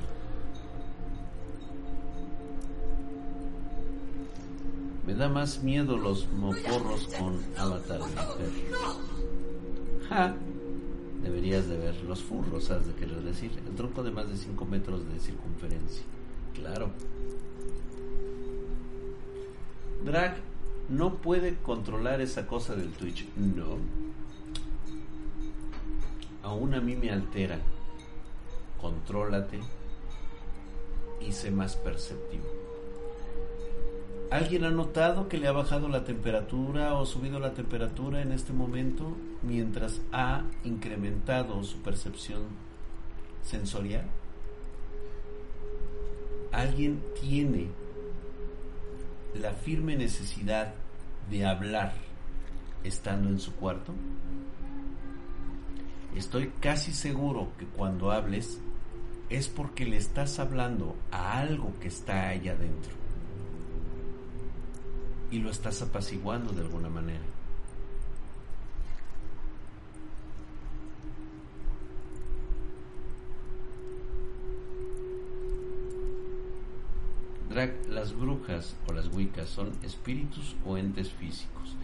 Me 5.06 5.14
da 5.14 5.30
más 5.30 5.62
miedo 5.62 5.95
los 5.95 6.28
moporros 6.32 7.08
con 7.20 7.39
Avatar 7.56 8.01
Ajá. 10.06 10.34
Deberías 11.22 11.68
de 11.68 11.78
ver 11.78 12.04
los 12.06 12.24
furros, 12.24 12.64
¿sabes 12.64 12.88
de 12.88 12.93
querer 12.93 13.22
decir? 13.22 13.51
El 13.68 13.76
tronco 13.76 14.01
de 14.01 14.10
más 14.10 14.28
de 14.28 14.38
5 14.38 14.66
metros 14.66 15.08
de 15.08 15.20
circunferencia. 15.20 16.04
Claro. 16.56 16.89
Drag 20.04 20.53
no 20.90 21.16
puede 21.16 21.56
controlar 21.58 22.22
esa 22.22 22.48
cosa 22.48 22.76
del 22.76 22.92
Twitch. 22.92 23.28
No. 23.36 23.78
Aún 26.44 26.74
a 26.74 26.82
mí 26.82 26.96
me 26.96 27.10
altera. 27.10 27.60
Contrólate 28.82 29.60
y 31.22 31.32
sé 31.32 31.52
más 31.52 31.76
perceptivo. 31.76 32.44
¿Alguien 34.30 34.64
ha 34.66 34.72
notado 34.72 35.30
que 35.30 35.38
le 35.38 35.48
ha 35.48 35.52
bajado 35.52 35.88
la 35.88 36.04
temperatura 36.04 36.96
o 36.96 37.06
subido 37.06 37.40
la 37.40 37.54
temperatura 37.54 38.22
en 38.22 38.32
este 38.32 38.52
momento 38.52 39.16
mientras 39.44 40.02
ha 40.12 40.44
incrementado 40.64 41.64
su 41.64 41.78
percepción 41.78 42.42
sensorial? 43.44 44.06
¿Alguien 46.52 47.02
tiene 47.22 47.68
la 49.36 49.52
firme 49.52 49.96
necesidad 49.96 50.74
de 51.30 51.46
hablar 51.46 51.94
estando 52.84 53.30
en 53.30 53.40
su 53.40 53.54
cuarto? 53.56 53.94
Estoy 56.16 56.52
casi 56.60 56.94
seguro 56.94 57.50
que 57.58 57.66
cuando 57.66 58.12
hables 58.12 58.60
es 59.30 59.48
porque 59.48 59.86
le 59.86 59.98
estás 59.98 60.38
hablando 60.40 60.96
a 61.12 61.40
algo 61.40 61.74
que 61.80 61.88
está 61.88 62.30
allá 62.30 62.52
adentro 62.52 62.94
y 65.32 65.40
lo 65.40 65.50
estás 65.50 65.82
apaciguando 65.82 66.54
de 66.54 66.62
alguna 66.62 66.90
manera. 66.90 67.24
Las 77.54 78.18
brujas 78.18 78.76
o 78.88 78.93
las 78.93 79.10
wicas 79.10 79.47
son 79.47 79.74
espíritus 79.84 80.56
o 80.66 80.76
entes 80.76 81.12
físicos. 81.12 81.76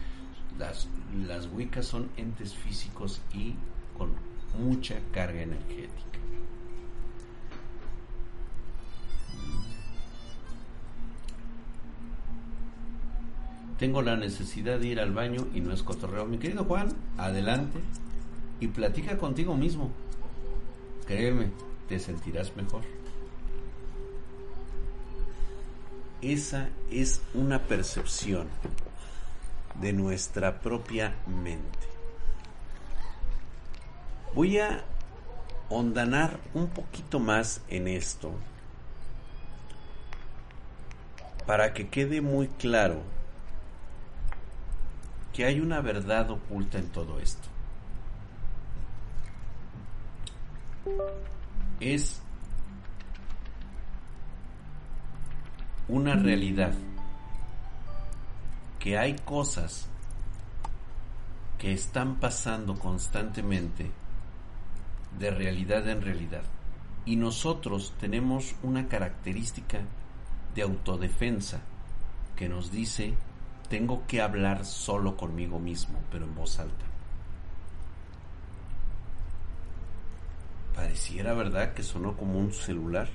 Las, 0.57 0.88
las 1.28 1.47
wicas 1.53 1.86
son 1.86 2.09
entes 2.17 2.55
físicos 2.55 3.22
y 3.34 3.53
con 3.95 4.13
mucha 4.57 4.95
carga 5.11 5.43
energética. 5.43 6.17
Tengo 13.78 14.01
la 14.01 14.17
necesidad 14.17 14.80
de 14.80 14.88
ir 14.88 14.99
al 14.99 15.13
baño 15.13 15.47
y 15.53 15.61
no 15.61 15.72
es 15.72 15.84
cotorreo. 15.84 16.26
Mi 16.26 16.39
querido 16.39 16.65
Juan, 16.65 16.89
adelante 17.17 17.80
y 18.59 18.67
platica 18.70 19.20
contigo 19.20 19.55
mismo. 19.55 19.91
Créeme, 21.05 21.51
te 21.88 21.99
sentirás 21.99 22.55
mejor. 22.57 22.99
Esa 26.22 26.67
es 26.91 27.22
una 27.34 27.59
percepción 27.59 28.49
de 29.76 29.93
nuestra 29.93 30.59
propia 30.59 31.15
mente. 31.26 31.88
Voy 34.36 34.59
a 34.59 34.84
ondanar 35.70 36.39
un 36.53 36.67
poquito 36.67 37.20
más 37.20 37.61
en 37.70 37.88
esto 37.88 38.34
para 41.45 41.74
que 41.74 41.88
quede 41.88 42.22
muy 42.22 42.47
claro 42.47 43.01
que 45.32 45.45
hay 45.45 45.61
una 45.61 45.80
verdad 45.80 46.30
oculta 46.32 46.78
en 46.80 46.89
todo 46.89 47.20
esto. 47.20 47.47
Es 51.80 52.22
una 55.90 56.16
realidad 56.16 56.74
que 58.78 58.98
hay 58.98 59.16
cosas 59.16 59.88
que 61.58 61.74
están 61.74 62.16
pasando 62.16 62.80
constantemente 62.80 63.92
de 65.18 65.32
realidad 65.32 65.90
en 65.90 66.02
realidad. 66.02 66.44
Y 67.06 67.16
nosotros 67.16 67.94
tenemos 68.00 68.56
una 68.62 68.88
característica 68.88 69.80
de 70.56 70.62
autodefensa 70.62 71.60
que 72.36 72.48
nos 72.48 72.72
dice 72.72 73.16
tengo 73.68 74.04
que 74.08 74.22
hablar 74.22 74.66
solo 74.66 75.18
conmigo 75.18 75.60
mismo, 75.60 76.00
pero 76.12 76.26
en 76.26 76.36
voz 76.36 76.60
alta. 76.60 76.86
Pareciera 80.76 81.34
verdad 81.34 81.74
que 81.74 81.84
sonó 81.84 82.16
como 82.16 82.40
un 82.40 82.54
celular. 82.54 83.10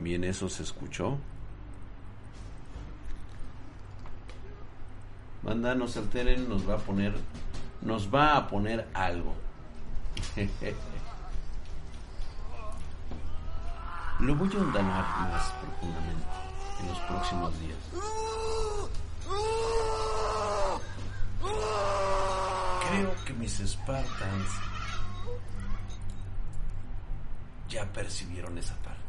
También 0.00 0.24
eso 0.24 0.48
se 0.48 0.62
escuchó. 0.62 1.18
Manda, 5.42 5.74
no 5.74 5.86
se 5.88 5.98
alteren, 5.98 6.48
nos 6.48 6.66
va 6.66 6.76
a 6.76 6.78
poner, 6.78 7.14
nos 7.82 8.08
va 8.08 8.38
a 8.38 8.48
poner 8.48 8.88
algo. 8.94 9.34
Lo 14.20 14.34
voy 14.36 14.50
a 14.54 14.58
ondanar 14.58 15.04
más 15.28 15.52
profundamente 15.52 16.26
en 16.80 16.88
los 16.88 16.98
próximos 17.00 17.60
días. 17.60 17.76
Creo 22.88 23.24
que 23.26 23.34
mis 23.34 23.58
Spartans 23.58 24.50
ya 27.68 27.84
percibieron 27.92 28.56
esa 28.56 28.74
parte. 28.76 28.99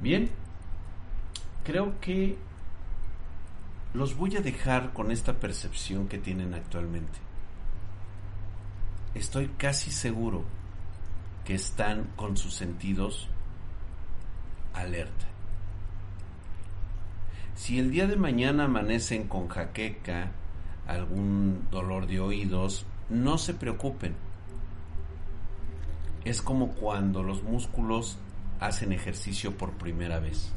Bien, 0.00 0.30
creo 1.62 2.00
que 2.00 2.38
los 3.92 4.16
voy 4.16 4.36
a 4.36 4.40
dejar 4.40 4.92
con 4.92 5.10
esta 5.10 5.34
percepción 5.34 6.08
que 6.08 6.18
tienen 6.18 6.54
actualmente. 6.54 7.18
Estoy 9.14 9.48
casi 9.58 9.90
seguro 9.90 10.44
que 11.44 11.54
están 11.54 12.04
con 12.16 12.36
sus 12.36 12.54
sentidos 12.54 13.28
alerta. 14.72 15.26
Si 17.54 17.78
el 17.78 17.90
día 17.90 18.06
de 18.06 18.16
mañana 18.16 18.64
amanecen 18.64 19.28
con 19.28 19.48
jaqueca, 19.48 20.30
algún 20.86 21.66
dolor 21.70 22.06
de 22.06 22.20
oídos, 22.20 22.86
no 23.10 23.36
se 23.36 23.52
preocupen. 23.52 24.14
Es 26.24 26.40
como 26.40 26.68
cuando 26.68 27.22
los 27.22 27.42
músculos 27.42 28.16
hacen 28.60 28.92
ejercicio 28.92 29.56
por 29.56 29.72
primera 29.72 30.20
vez. 30.20 30.52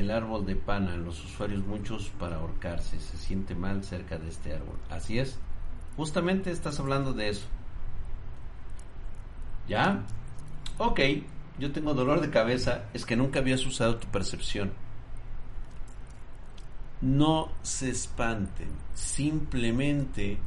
el 0.00 0.10
árbol 0.10 0.46
de 0.46 0.56
pana, 0.56 0.96
los 0.96 1.24
usuarios 1.24 1.64
muchos 1.66 2.08
para 2.18 2.36
ahorcarse, 2.36 2.98
se 2.98 3.16
siente 3.18 3.54
mal 3.54 3.84
cerca 3.84 4.18
de 4.18 4.28
este 4.28 4.54
árbol. 4.54 4.76
Así 4.88 5.18
es, 5.18 5.38
justamente 5.96 6.50
estás 6.50 6.80
hablando 6.80 7.12
de 7.12 7.28
eso. 7.28 7.46
¿Ya? 9.68 10.02
Ok, 10.78 11.00
yo 11.58 11.70
tengo 11.70 11.94
dolor 11.94 12.20
de 12.20 12.30
cabeza, 12.30 12.86
es 12.94 13.04
que 13.04 13.14
nunca 13.14 13.40
habías 13.40 13.64
usado 13.66 13.96
tu 13.96 14.06
percepción. 14.08 14.72
No 17.00 17.50
se 17.62 17.90
espanten, 17.90 18.68
simplemente 18.94 20.38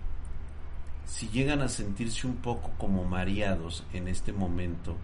si 1.05 1.29
llegan 1.29 1.61
a 1.61 1.69
sentirse 1.69 2.27
un 2.27 2.37
poco 2.37 2.71
como 2.77 3.03
mareados 3.03 3.83
en 3.93 4.07
este 4.07 4.33
momento, 4.33 4.95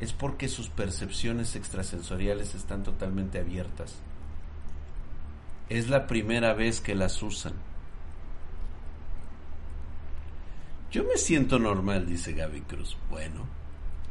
es 0.00 0.12
porque 0.12 0.48
sus 0.48 0.68
percepciones 0.68 1.56
extrasensoriales 1.56 2.54
están 2.54 2.82
totalmente 2.82 3.38
abiertas. 3.38 3.96
Es 5.68 5.88
la 5.88 6.06
primera 6.06 6.54
vez 6.54 6.80
que 6.80 6.94
las 6.94 7.22
usan. 7.22 7.52
Yo 10.90 11.04
me 11.04 11.16
siento 11.16 11.58
normal, 11.58 12.06
dice 12.06 12.32
Gaby 12.32 12.62
Cruz. 12.62 12.96
Bueno, 13.10 13.46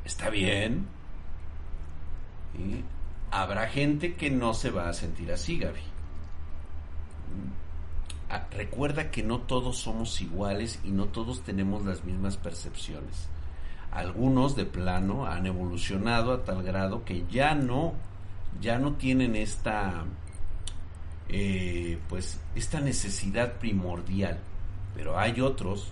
está 0.06 0.30
bien. 0.30 0.88
Habrá 3.32 3.68
gente 3.68 4.16
que 4.16 4.30
no 4.30 4.54
se 4.54 4.72
va 4.72 4.88
a 4.88 4.94
sentir 4.94 5.32
así, 5.32 5.58
Gaby. 5.60 5.82
Recuerda 8.52 9.10
que 9.10 9.24
no 9.24 9.40
todos 9.40 9.78
somos 9.78 10.22
iguales 10.22 10.80
y 10.84 10.90
no 10.90 11.06
todos 11.06 11.42
tenemos 11.42 11.86
las 11.86 12.04
mismas 12.04 12.38
percepciones 12.38 13.28
Algunos 13.92 14.56
de 14.56 14.66
plano 14.66 15.26
han 15.26 15.48
evolucionado 15.48 16.34
a 16.34 16.44
tal 16.44 16.62
grado 16.62 17.04
que 17.06 17.26
ya 17.32 17.56
no, 17.56 17.94
ya 18.62 18.78
no 18.78 18.94
tienen 18.94 19.36
esta, 19.36 20.04
eh, 21.28 21.98
pues, 22.08 22.40
esta 22.54 22.80
necesidad 22.82 23.54
primordial. 23.54 24.40
Pero 24.94 25.18
hay 25.18 25.42
otros 25.42 25.92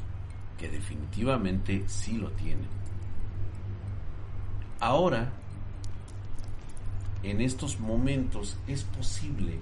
que 0.60 0.70
definitivamente 0.70 1.86
sí 1.88 2.18
lo 2.18 2.30
tienen. 2.32 2.68
Ahora, 4.80 5.32
en 7.24 7.42
estos 7.42 7.80
momentos 7.80 8.58
es 8.68 8.84
posible 8.84 9.60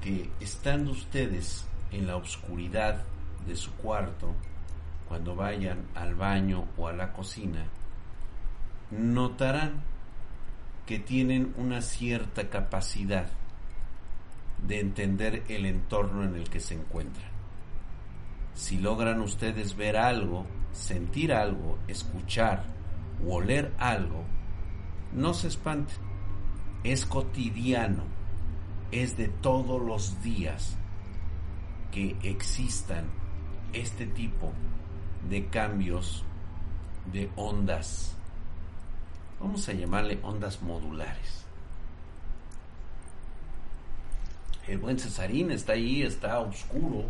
que 0.00 0.30
estando 0.40 0.92
ustedes 0.92 1.66
en 1.90 2.06
la 2.06 2.16
oscuridad 2.16 3.04
de 3.46 3.56
su 3.56 3.72
cuarto, 3.72 4.34
cuando 5.08 5.34
vayan 5.36 5.86
al 5.94 6.14
baño 6.14 6.66
o 6.76 6.88
a 6.88 6.92
la 6.92 7.12
cocina, 7.12 7.64
notarán 8.90 9.82
que 10.84 10.98
tienen 10.98 11.52
una 11.56 11.80
cierta 11.80 12.48
capacidad 12.48 13.26
de 14.66 14.80
entender 14.80 15.44
el 15.48 15.66
entorno 15.66 16.24
en 16.24 16.36
el 16.36 16.48
que 16.48 16.60
se 16.60 16.74
encuentran. 16.74 17.30
Si 18.54 18.78
logran 18.78 19.20
ustedes 19.20 19.76
ver 19.76 19.96
algo, 19.96 20.46
sentir 20.72 21.32
algo, 21.32 21.78
escuchar 21.88 22.64
o 23.26 23.34
oler 23.34 23.72
algo, 23.78 24.24
no 25.12 25.34
se 25.34 25.48
espanten. 25.48 25.96
Es 26.84 27.04
cotidiano, 27.04 28.04
es 28.92 29.16
de 29.16 29.28
todos 29.28 29.82
los 29.82 30.22
días 30.22 30.76
que 31.92 32.16
existan 32.22 33.06
este 33.72 34.06
tipo 34.06 34.52
de 35.28 35.46
cambios 35.46 36.24
de 37.12 37.30
ondas. 37.36 38.16
Vamos 39.40 39.68
a 39.68 39.72
llamarle 39.72 40.18
ondas 40.22 40.62
modulares. 40.62 41.44
El 44.66 44.78
buen 44.78 44.98
Cesarín 44.98 45.50
está 45.50 45.74
ahí, 45.74 46.02
está 46.02 46.40
oscuro. 46.40 47.04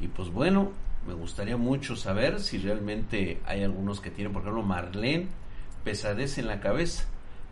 Y 0.00 0.08
pues 0.08 0.30
bueno, 0.30 0.70
me 1.06 1.14
gustaría 1.14 1.56
mucho 1.56 1.96
saber 1.96 2.40
si 2.40 2.58
realmente 2.58 3.40
hay 3.44 3.64
algunos 3.64 4.00
que 4.00 4.10
tienen, 4.10 4.32
por 4.32 4.42
ejemplo, 4.42 4.62
Marlene, 4.62 5.28
pesadez 5.82 6.38
en 6.38 6.46
la 6.46 6.60
cabeza, 6.60 7.04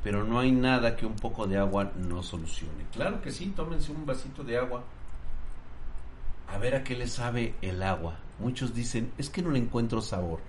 pero 0.03 0.25
no 0.25 0.39
hay 0.39 0.53
nada 0.53 0.97
que 0.97 1.07
un 1.07 1.17
poco 1.17 1.47
de 1.47 1.59
agua 1.59 1.93
no 1.97 2.23
solucione. 2.23 2.87
Claro 2.93 3.21
que 3.21 3.33
sí, 3.33 3.53
tómense 3.55 3.93
un 3.93 4.07
vasito 4.07 4.45
de 4.45 4.59
agua. 4.59 4.85
A 6.49 6.59
ver 6.59 6.75
a 6.77 6.85
qué 6.85 6.97
le 6.97 7.07
sabe 7.09 7.55
el 7.61 7.83
agua. 7.83 8.17
Muchos 8.39 8.75
dicen, 8.75 9.13
es 9.19 9.29
que 9.29 9.43
no 9.43 9.51
le 9.51 9.59
encuentro 9.59 10.01
sabor. 10.01 10.41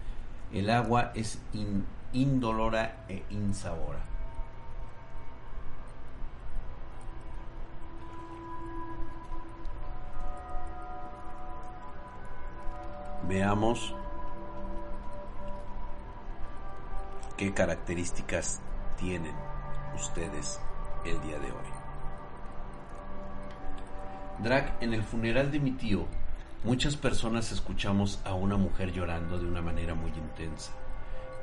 El 0.54 0.70
agua 0.70 1.12
es 1.16 1.39
indolora 2.14 3.06
e 3.10 3.24
insabora. 3.32 4.00
Veamos 13.28 13.93
qué 17.38 17.54
características 17.54 18.62
tienen 19.00 19.34
ustedes 19.95 20.60
el 21.06 21.20
día 21.22 21.39
de 21.39 21.52
hoy. 21.52 21.70
Drag, 24.39 24.78
en 24.82 24.93
el 24.93 25.04
funeral 25.04 25.52
de 25.52 25.60
mi 25.60 25.72
tío, 25.72 26.06
muchas 26.64 26.95
personas 26.95 27.52
escuchamos 27.52 28.20
a 28.24 28.34
una 28.34 28.58
mujer 28.58 28.91
llorando 28.91 29.38
de 29.38 29.45
una 29.45 29.62
manera 29.62 29.93
muy 29.95 30.12
intensa, 30.12 30.72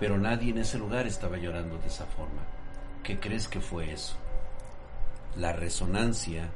pero 0.00 0.18
nadie 0.18 0.50
en 0.50 0.58
ese 0.58 0.78
lugar 0.78 1.06
estaba 1.06 1.36
llorando 1.36 1.78
de 1.78 1.86
esa 1.88 2.06
forma. 2.06 2.42
¿Qué 3.02 3.18
crees 3.18 3.48
que 3.48 3.60
fue 3.60 3.92
eso? 3.92 4.16
La 5.36 5.52
resonancia 5.52 6.48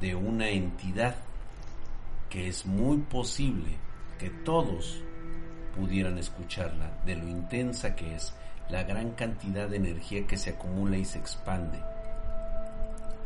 de 0.00 0.14
una 0.14 0.48
entidad 0.48 1.16
que 2.30 2.48
es 2.48 2.64
muy 2.64 2.98
posible 2.98 3.76
que 4.18 4.30
todos 4.30 5.02
pudieran 5.76 6.18
escucharla, 6.18 6.90
de 7.04 7.16
lo 7.16 7.28
intensa 7.28 7.94
que 7.94 8.14
es, 8.14 8.34
la 8.70 8.84
gran 8.84 9.12
cantidad 9.12 9.68
de 9.68 9.76
energía 9.76 10.26
que 10.26 10.36
se 10.36 10.50
acumula 10.50 10.96
y 10.96 11.04
se 11.04 11.18
expande. 11.18 11.78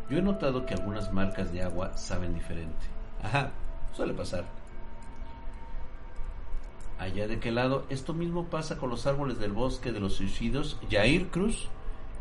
Yo 0.09 0.18
he 0.18 0.22
notado 0.22 0.66
que 0.66 0.74
algunas 0.74 1.12
marcas 1.12 1.53
de 1.53 1.62
agua 1.62 1.97
saben 1.97 2.34
diferente. 2.34 2.86
Ajá, 3.22 3.51
suele 3.92 4.14
pasar. 4.14 4.45
Allá 6.99 7.26
de 7.26 7.40
qué 7.40 7.51
lado, 7.51 7.86
esto 7.88 8.14
mismo 8.14 8.45
pasa 8.47 8.78
con 8.78 8.90
los 8.90 9.07
árboles 9.07 9.38
del 9.38 9.53
bosque 9.53 9.92
de 9.92 10.01
los 10.01 10.14
suicidios. 10.14 10.78
Jair 10.90 11.28
Cruz, 11.28 11.68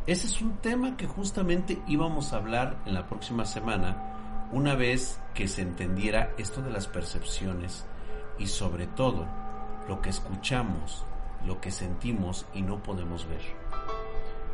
ese 0.07 0.27
es 0.27 0.41
un 0.41 0.57
tema 0.57 0.97
que 0.97 1.07
justamente 1.07 1.81
íbamos 1.87 2.33
a 2.33 2.37
hablar 2.37 2.77
en 2.85 2.93
la 2.93 3.07
próxima 3.07 3.45
semana, 3.45 4.49
una 4.51 4.75
vez 4.75 5.19
que 5.33 5.47
se 5.47 5.61
entendiera 5.61 6.33
esto 6.37 6.61
de 6.61 6.71
las 6.71 6.87
percepciones 6.87 7.85
y 8.37 8.47
sobre 8.47 8.87
todo 8.87 9.25
lo 9.87 10.01
que 10.01 10.09
escuchamos, 10.09 11.05
lo 11.45 11.59
que 11.59 11.71
sentimos 11.71 12.45
y 12.53 12.61
no 12.61 12.81
podemos 12.81 13.27
ver. 13.27 13.41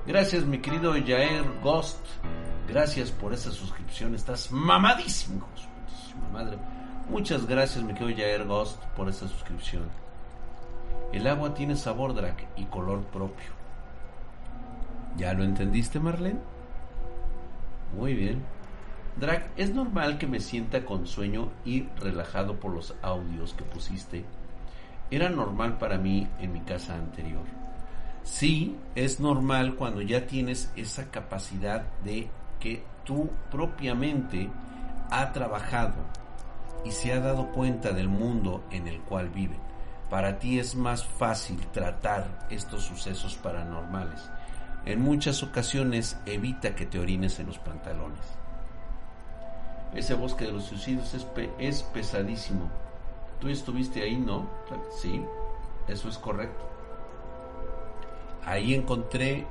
Gracias 0.06 0.46
mi 0.46 0.60
querido 0.60 0.94
Jair 0.94 1.44
Ghost, 1.62 2.04
gracias 2.68 3.12
por 3.12 3.34
esa 3.34 3.52
suscripción, 3.52 4.16
estás 4.16 4.52
mamadísimo, 4.52 5.48
madre. 6.34 6.58
Muchas 7.10 7.46
gracias 7.46 7.84
mi 7.84 7.94
querido 7.94 8.18
Jair 8.18 8.46
Ghost 8.46 8.82
por 8.96 9.10
esa 9.10 9.28
suscripción. 9.28 9.84
El 11.12 11.28
agua 11.28 11.54
tiene 11.54 11.76
sabor, 11.76 12.14
Drac, 12.14 12.48
y 12.56 12.66
color 12.66 13.02
propio. 13.06 13.50
¿Ya 15.18 15.34
lo 15.34 15.44
entendiste, 15.44 16.00
Marlene? 16.00 16.40
Muy 17.98 18.14
bien. 18.14 18.44
Drag, 19.20 19.52
¿es 19.58 19.74
normal 19.74 20.18
que 20.18 20.28
me 20.28 20.40
sienta 20.40 20.86
con 20.86 21.08
sueño 21.08 21.50
y 21.66 21.88
relajado 22.00 22.60
por 22.60 22.74
los 22.74 22.96
audios 23.02 23.54
que 23.54 23.64
pusiste? 23.64 24.24
Era 25.12 25.30
normal 25.30 25.78
para 25.78 25.98
mí 25.98 26.28
en 26.40 26.54
mi 26.54 26.62
casa 26.62 26.96
anterior. 26.96 27.44
Sí, 28.24 28.76
es 28.96 29.20
normal 29.20 29.76
cuando 29.76 30.02
ya 30.02 30.28
tienes 30.28 30.72
esa 30.76 31.10
capacidad 31.10 31.84
de 32.04 32.30
que 32.60 32.84
tú 33.06 33.30
propiamente 33.50 34.50
ha 35.10 35.32
trabajado 35.32 35.96
y 36.86 36.92
se 36.92 37.12
ha 37.14 37.20
dado 37.20 37.48
cuenta 37.48 37.92
del 37.92 38.08
mundo 38.08 38.64
en 38.72 38.88
el 38.88 39.00
cual 39.02 39.30
vive. 39.30 39.58
Para 40.10 40.40
ti 40.40 40.60
es 40.60 40.76
más 40.76 41.06
fácil 41.06 41.60
tratar 41.68 42.48
estos 42.50 42.84
sucesos 42.84 43.36
paranormales. 43.36 44.30
En 44.86 45.02
muchas 45.02 45.44
ocasiones 45.44 46.18
evita 46.26 46.76
que 46.76 46.86
te 46.86 47.00
orines 47.00 47.40
en 47.40 47.48
los 47.48 47.60
pantalones. 47.60 48.40
Ese 49.94 50.14
bosque 50.14 50.46
de 50.46 50.52
los 50.52 50.66
suicidios 50.66 51.14
es, 51.60 51.84
pesadísimo. 51.84 52.70
Tú 53.40 53.48
estuviste 53.48 54.02
ahí, 54.02 54.18
¿no? 54.18 54.48
Sí, 54.92 55.24
eso 55.88 56.10
es 56.10 56.18
correcto. 56.18 56.66
Ahí 58.46 58.74
encontré 58.74 59.46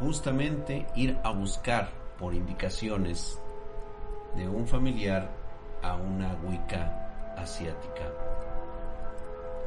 justamente 0.00 0.86
ir 0.94 1.18
a 1.22 1.30
buscar 1.30 1.90
por 2.18 2.34
indicaciones 2.34 3.38
de 4.36 4.48
un 4.48 4.66
familiar 4.66 5.30
a 5.82 5.96
una 5.96 6.34
Wicca 6.44 7.34
asiática. 7.36 8.12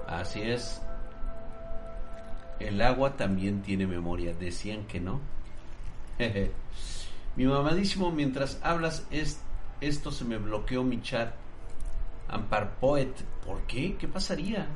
Así 0.07 0.41
es. 0.41 0.81
El 2.59 2.81
agua 2.81 3.15
también 3.15 3.61
tiene 3.61 3.87
memoria. 3.87 4.33
Decían 4.33 4.85
que 4.85 4.99
no. 4.99 5.19
Mi 7.35 7.45
mamadísimo, 7.45 8.11
mientras 8.11 8.59
hablas, 8.61 9.07
es 9.09 9.39
esto 9.79 10.11
se 10.11 10.25
me 10.25 10.37
bloqueó 10.37 10.83
mi 10.83 11.01
chat. 11.01 11.33
Ampar 12.31 12.75
Poet, 12.79 13.13
¿por 13.45 13.61
qué? 13.63 13.97
¿Qué 13.97 14.07
pasaría? 14.07 14.67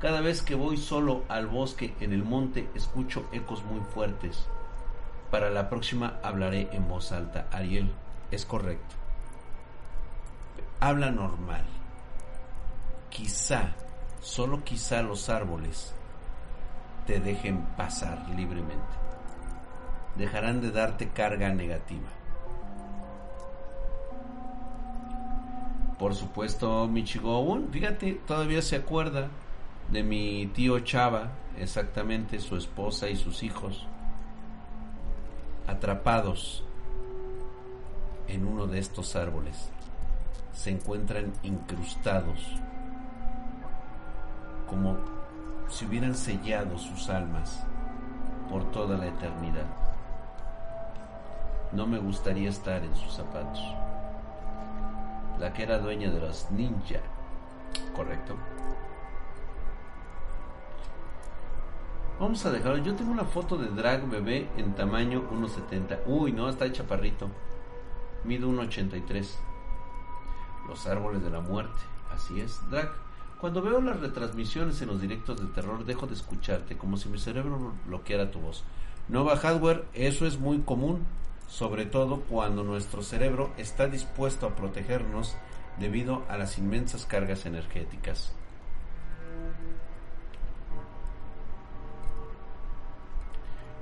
Cada 0.00 0.20
vez 0.20 0.42
que 0.42 0.54
voy 0.54 0.76
solo 0.76 1.24
al 1.28 1.46
bosque 1.46 1.94
en 2.00 2.12
el 2.12 2.22
monte 2.22 2.68
escucho 2.74 3.28
ecos 3.32 3.64
muy 3.64 3.80
fuertes. 3.80 4.46
Para 5.30 5.50
la 5.50 5.68
próxima 5.68 6.18
hablaré 6.22 6.68
en 6.72 6.88
voz 6.88 7.12
alta. 7.12 7.46
Ariel, 7.52 7.92
es 8.30 8.44
correcto. 8.44 8.94
Habla 10.80 11.10
normal. 11.10 11.64
Quizá, 13.10 13.74
solo 14.20 14.64
quizá 14.64 15.02
los 15.02 15.28
árboles 15.28 15.94
te 17.06 17.20
dejen 17.20 17.62
pasar 17.76 18.28
libremente. 18.30 18.96
Dejarán 20.16 20.60
de 20.60 20.72
darte 20.72 21.08
carga 21.08 21.48
negativa. 21.50 22.08
Por 25.98 26.14
supuesto, 26.14 26.86
Michigo 26.88 27.58
fíjate, 27.70 28.20
todavía 28.26 28.60
se 28.60 28.76
acuerda 28.76 29.28
de 29.90 30.02
mi 30.02 30.46
tío 30.48 30.80
Chava, 30.80 31.30
exactamente 31.58 32.38
su 32.38 32.56
esposa 32.56 33.08
y 33.08 33.16
sus 33.16 33.42
hijos, 33.42 33.86
atrapados 35.66 36.64
en 38.28 38.46
uno 38.46 38.66
de 38.66 38.78
estos 38.78 39.16
árboles. 39.16 39.70
Se 40.52 40.70
encuentran 40.70 41.32
incrustados 41.42 42.40
como 44.68 44.96
si 45.68 45.86
hubieran 45.86 46.14
sellado 46.14 46.78
sus 46.78 47.08
almas 47.08 47.64
por 48.50 48.70
toda 48.70 48.96
la 48.96 49.06
eternidad. 49.06 49.66
No 51.72 51.86
me 51.86 51.98
gustaría 51.98 52.48
estar 52.48 52.82
en 52.82 52.94
sus 52.94 53.14
zapatos. 53.14 53.62
La 55.38 55.52
que 55.52 55.62
era 55.64 55.78
dueña 55.78 56.10
de 56.10 56.20
los 56.20 56.50
ninja, 56.50 57.00
correcto. 57.94 58.36
Vamos 62.18 62.46
a 62.46 62.50
dejarlo. 62.50 62.78
Yo 62.78 62.94
tengo 62.94 63.12
una 63.12 63.24
foto 63.24 63.58
de 63.58 63.68
drag 63.68 64.08
bebé 64.08 64.48
en 64.56 64.74
tamaño 64.74 65.28
1.70. 65.30 66.00
Uy, 66.06 66.32
no, 66.32 66.48
está 66.48 66.70
chaparrito. 66.72 67.28
Mido 68.24 68.48
1.83. 68.48 69.26
Los 70.66 70.86
árboles 70.86 71.22
de 71.22 71.30
la 71.30 71.40
muerte. 71.40 71.78
Así 72.10 72.40
es, 72.40 72.58
drag. 72.70 72.90
Cuando 73.38 73.60
veo 73.60 73.82
las 73.82 74.00
retransmisiones 74.00 74.80
en 74.80 74.88
los 74.88 75.00
directos 75.02 75.38
de 75.38 75.46
terror, 75.48 75.84
dejo 75.84 76.06
de 76.06 76.14
escucharte, 76.14 76.78
como 76.78 76.96
si 76.96 77.10
mi 77.10 77.18
cerebro 77.18 77.74
bloqueara 77.86 78.30
tu 78.30 78.40
voz. 78.40 78.64
Nova 79.08 79.36
Hardware, 79.36 79.84
eso 79.92 80.26
es 80.26 80.38
muy 80.40 80.60
común, 80.60 81.04
sobre 81.46 81.86
todo 81.86 82.20
cuando 82.22 82.64
nuestro 82.64 83.02
cerebro 83.02 83.52
está 83.56 83.86
dispuesto 83.86 84.46
a 84.46 84.56
protegernos 84.56 85.36
debido 85.78 86.24
a 86.28 86.36
las 86.36 86.58
inmensas 86.58 87.06
cargas 87.06 87.46
energéticas. 87.46 88.32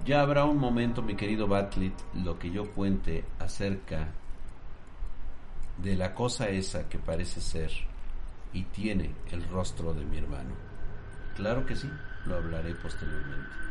Ya 0.05 0.21
habrá 0.21 0.45
un 0.45 0.59
momento, 0.59 1.01
mi 1.01 1.15
querido 1.15 1.49
Batlit, 1.49 1.95
lo 2.13 2.39
que 2.39 2.51
yo 2.51 2.71
cuente 2.73 3.25
acerca 3.39 4.09
de 5.79 5.97
la 5.97 6.15
cosa 6.15 6.49
esa 6.51 6.89
que 6.89 6.99
parece 6.99 7.41
ser 7.41 7.71
y 8.53 8.65
tiene 8.65 9.15
el 9.31 9.49
rostro 9.49 9.95
de 9.95 10.05
mi 10.05 10.19
hermano. 10.19 10.55
Claro 11.37 11.65
que 11.65 11.75
sí, 11.75 11.91
lo 12.27 12.37
hablaré 12.37 12.75
posteriormente. 12.75 13.65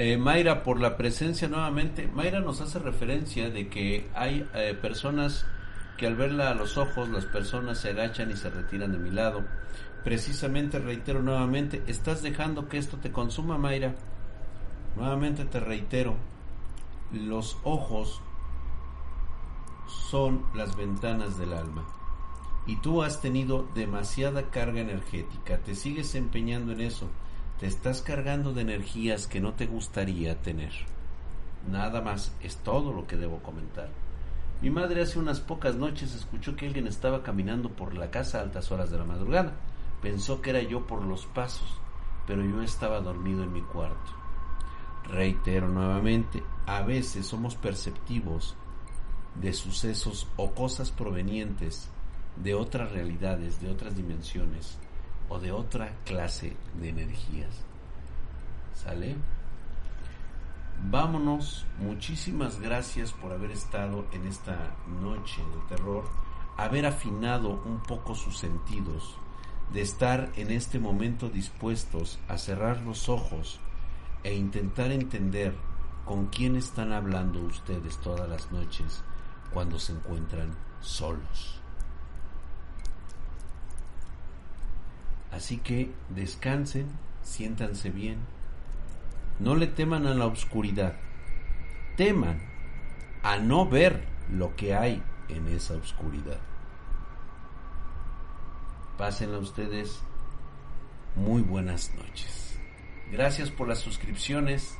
Eh, 0.00 0.16
Mayra, 0.16 0.62
por 0.62 0.78
la 0.80 0.96
presencia 0.96 1.48
nuevamente, 1.48 2.06
Mayra 2.06 2.38
nos 2.38 2.60
hace 2.60 2.78
referencia 2.78 3.50
de 3.50 3.68
que 3.68 4.08
hay 4.14 4.48
eh, 4.54 4.78
personas 4.80 5.44
que 5.96 6.06
al 6.06 6.14
verla 6.14 6.50
a 6.50 6.54
los 6.54 6.78
ojos 6.78 7.08
las 7.08 7.24
personas 7.24 7.78
se 7.78 7.90
agachan 7.90 8.30
y 8.30 8.36
se 8.36 8.48
retiran 8.48 8.92
de 8.92 8.98
mi 8.98 9.10
lado. 9.10 9.44
Precisamente, 10.04 10.78
reitero 10.78 11.20
nuevamente, 11.20 11.82
estás 11.88 12.22
dejando 12.22 12.68
que 12.68 12.78
esto 12.78 12.98
te 12.98 13.10
consuma, 13.10 13.58
Mayra. 13.58 13.96
Nuevamente 14.94 15.44
te 15.44 15.58
reitero, 15.58 16.14
los 17.12 17.58
ojos 17.64 18.22
son 19.88 20.44
las 20.54 20.76
ventanas 20.76 21.38
del 21.38 21.52
alma. 21.52 21.84
Y 22.68 22.76
tú 22.76 23.02
has 23.02 23.20
tenido 23.20 23.68
demasiada 23.74 24.48
carga 24.50 24.80
energética, 24.80 25.58
te 25.58 25.74
sigues 25.74 26.14
empeñando 26.14 26.70
en 26.70 26.82
eso, 26.82 27.08
te 27.58 27.66
estás 27.66 28.02
cargando 28.02 28.52
de 28.52 28.62
energías 28.62 29.26
que 29.26 29.40
no 29.40 29.54
te 29.54 29.66
gustaría 29.66 30.40
tener. 30.40 30.72
Nada 31.68 32.00
más, 32.00 32.32
es 32.40 32.56
todo 32.58 32.92
lo 32.92 33.08
que 33.08 33.16
debo 33.16 33.38
comentar. 33.38 33.88
Mi 34.62 34.70
madre 34.70 35.02
hace 35.02 35.18
unas 35.18 35.40
pocas 35.40 35.74
noches 35.74 36.14
escuchó 36.14 36.54
que 36.54 36.66
alguien 36.66 36.86
estaba 36.86 37.24
caminando 37.24 37.70
por 37.70 37.94
la 37.94 38.10
casa 38.12 38.38
a 38.38 38.42
altas 38.42 38.70
horas 38.70 38.90
de 38.90 38.98
la 38.98 39.04
madrugada. 39.04 39.54
Pensó 40.00 40.40
que 40.40 40.50
era 40.50 40.62
yo 40.62 40.86
por 40.86 41.02
los 41.02 41.26
pasos, 41.26 41.80
pero 42.28 42.44
yo 42.44 42.62
estaba 42.62 43.00
dormido 43.00 43.42
en 43.42 43.52
mi 43.52 43.62
cuarto. 43.62 44.12
Reitero 45.04 45.68
nuevamente, 45.68 46.44
a 46.66 46.82
veces 46.82 47.26
somos 47.26 47.56
perceptivos 47.56 48.54
de 49.34 49.52
sucesos 49.52 50.28
o 50.36 50.52
cosas 50.52 50.92
provenientes 50.92 51.88
de 52.36 52.54
otras 52.54 52.92
realidades, 52.92 53.60
de 53.60 53.70
otras 53.70 53.96
dimensiones 53.96 54.78
o 55.28 55.38
de 55.38 55.52
otra 55.52 55.92
clase 56.04 56.56
de 56.80 56.88
energías. 56.88 57.64
¿Sale? 58.74 59.16
Vámonos, 60.84 61.66
muchísimas 61.78 62.60
gracias 62.60 63.12
por 63.12 63.32
haber 63.32 63.50
estado 63.50 64.06
en 64.12 64.26
esta 64.26 64.76
noche 65.02 65.42
de 65.42 65.76
terror, 65.76 66.04
haber 66.56 66.86
afinado 66.86 67.60
un 67.64 67.80
poco 67.82 68.14
sus 68.14 68.38
sentidos, 68.38 69.16
de 69.72 69.82
estar 69.82 70.30
en 70.36 70.50
este 70.52 70.78
momento 70.78 71.28
dispuestos 71.28 72.18
a 72.28 72.38
cerrar 72.38 72.80
los 72.82 73.08
ojos 73.08 73.60
e 74.22 74.34
intentar 74.34 74.92
entender 74.92 75.54
con 76.04 76.26
quién 76.26 76.56
están 76.56 76.92
hablando 76.92 77.40
ustedes 77.40 77.98
todas 77.98 78.28
las 78.28 78.50
noches 78.50 79.02
cuando 79.52 79.78
se 79.78 79.92
encuentran 79.92 80.54
solos. 80.80 81.57
Así 85.30 85.58
que 85.58 85.90
descansen, 86.08 86.86
siéntanse 87.22 87.90
bien, 87.90 88.18
no 89.38 89.54
le 89.54 89.66
teman 89.66 90.06
a 90.06 90.14
la 90.14 90.26
oscuridad, 90.26 90.94
teman 91.96 92.40
a 93.22 93.36
no 93.36 93.68
ver 93.68 94.06
lo 94.30 94.56
que 94.56 94.74
hay 94.74 95.02
en 95.28 95.48
esa 95.48 95.74
oscuridad. 95.74 96.38
Pásenla 98.96 99.38
ustedes 99.38 100.00
muy 101.14 101.42
buenas 101.42 101.94
noches. 101.94 102.58
Gracias 103.10 103.50
por 103.50 103.68
las 103.68 103.78
suscripciones. 103.78 104.76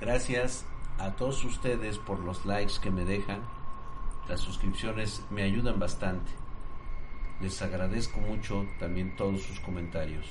Gracias 0.00 0.66
a 0.98 1.12
todos 1.12 1.44
ustedes 1.44 1.98
por 1.98 2.18
los 2.18 2.44
likes 2.44 2.74
que 2.82 2.90
me 2.90 3.04
dejan. 3.04 3.40
Las 4.28 4.40
suscripciones 4.40 5.22
me 5.30 5.42
ayudan 5.42 5.78
bastante. 5.78 6.30
Les 7.44 7.60
agradezco 7.60 8.20
mucho 8.20 8.66
también 8.80 9.14
todos 9.16 9.42
sus 9.42 9.60
comentarios. 9.60 10.24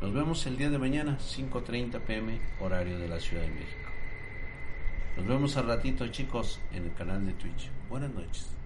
Nos 0.00 0.14
vemos 0.14 0.46
el 0.46 0.56
día 0.56 0.70
de 0.70 0.78
mañana, 0.78 1.18
5.30 1.18 1.98
pm, 2.02 2.38
horario 2.60 3.00
de 3.00 3.08
la 3.08 3.18
Ciudad 3.18 3.42
de 3.42 3.50
México. 3.50 3.90
Nos 5.16 5.26
vemos 5.26 5.56
al 5.56 5.66
ratito 5.66 6.06
chicos 6.06 6.60
en 6.72 6.84
el 6.84 6.94
canal 6.94 7.26
de 7.26 7.32
Twitch. 7.32 7.68
Buenas 7.88 8.14
noches. 8.14 8.59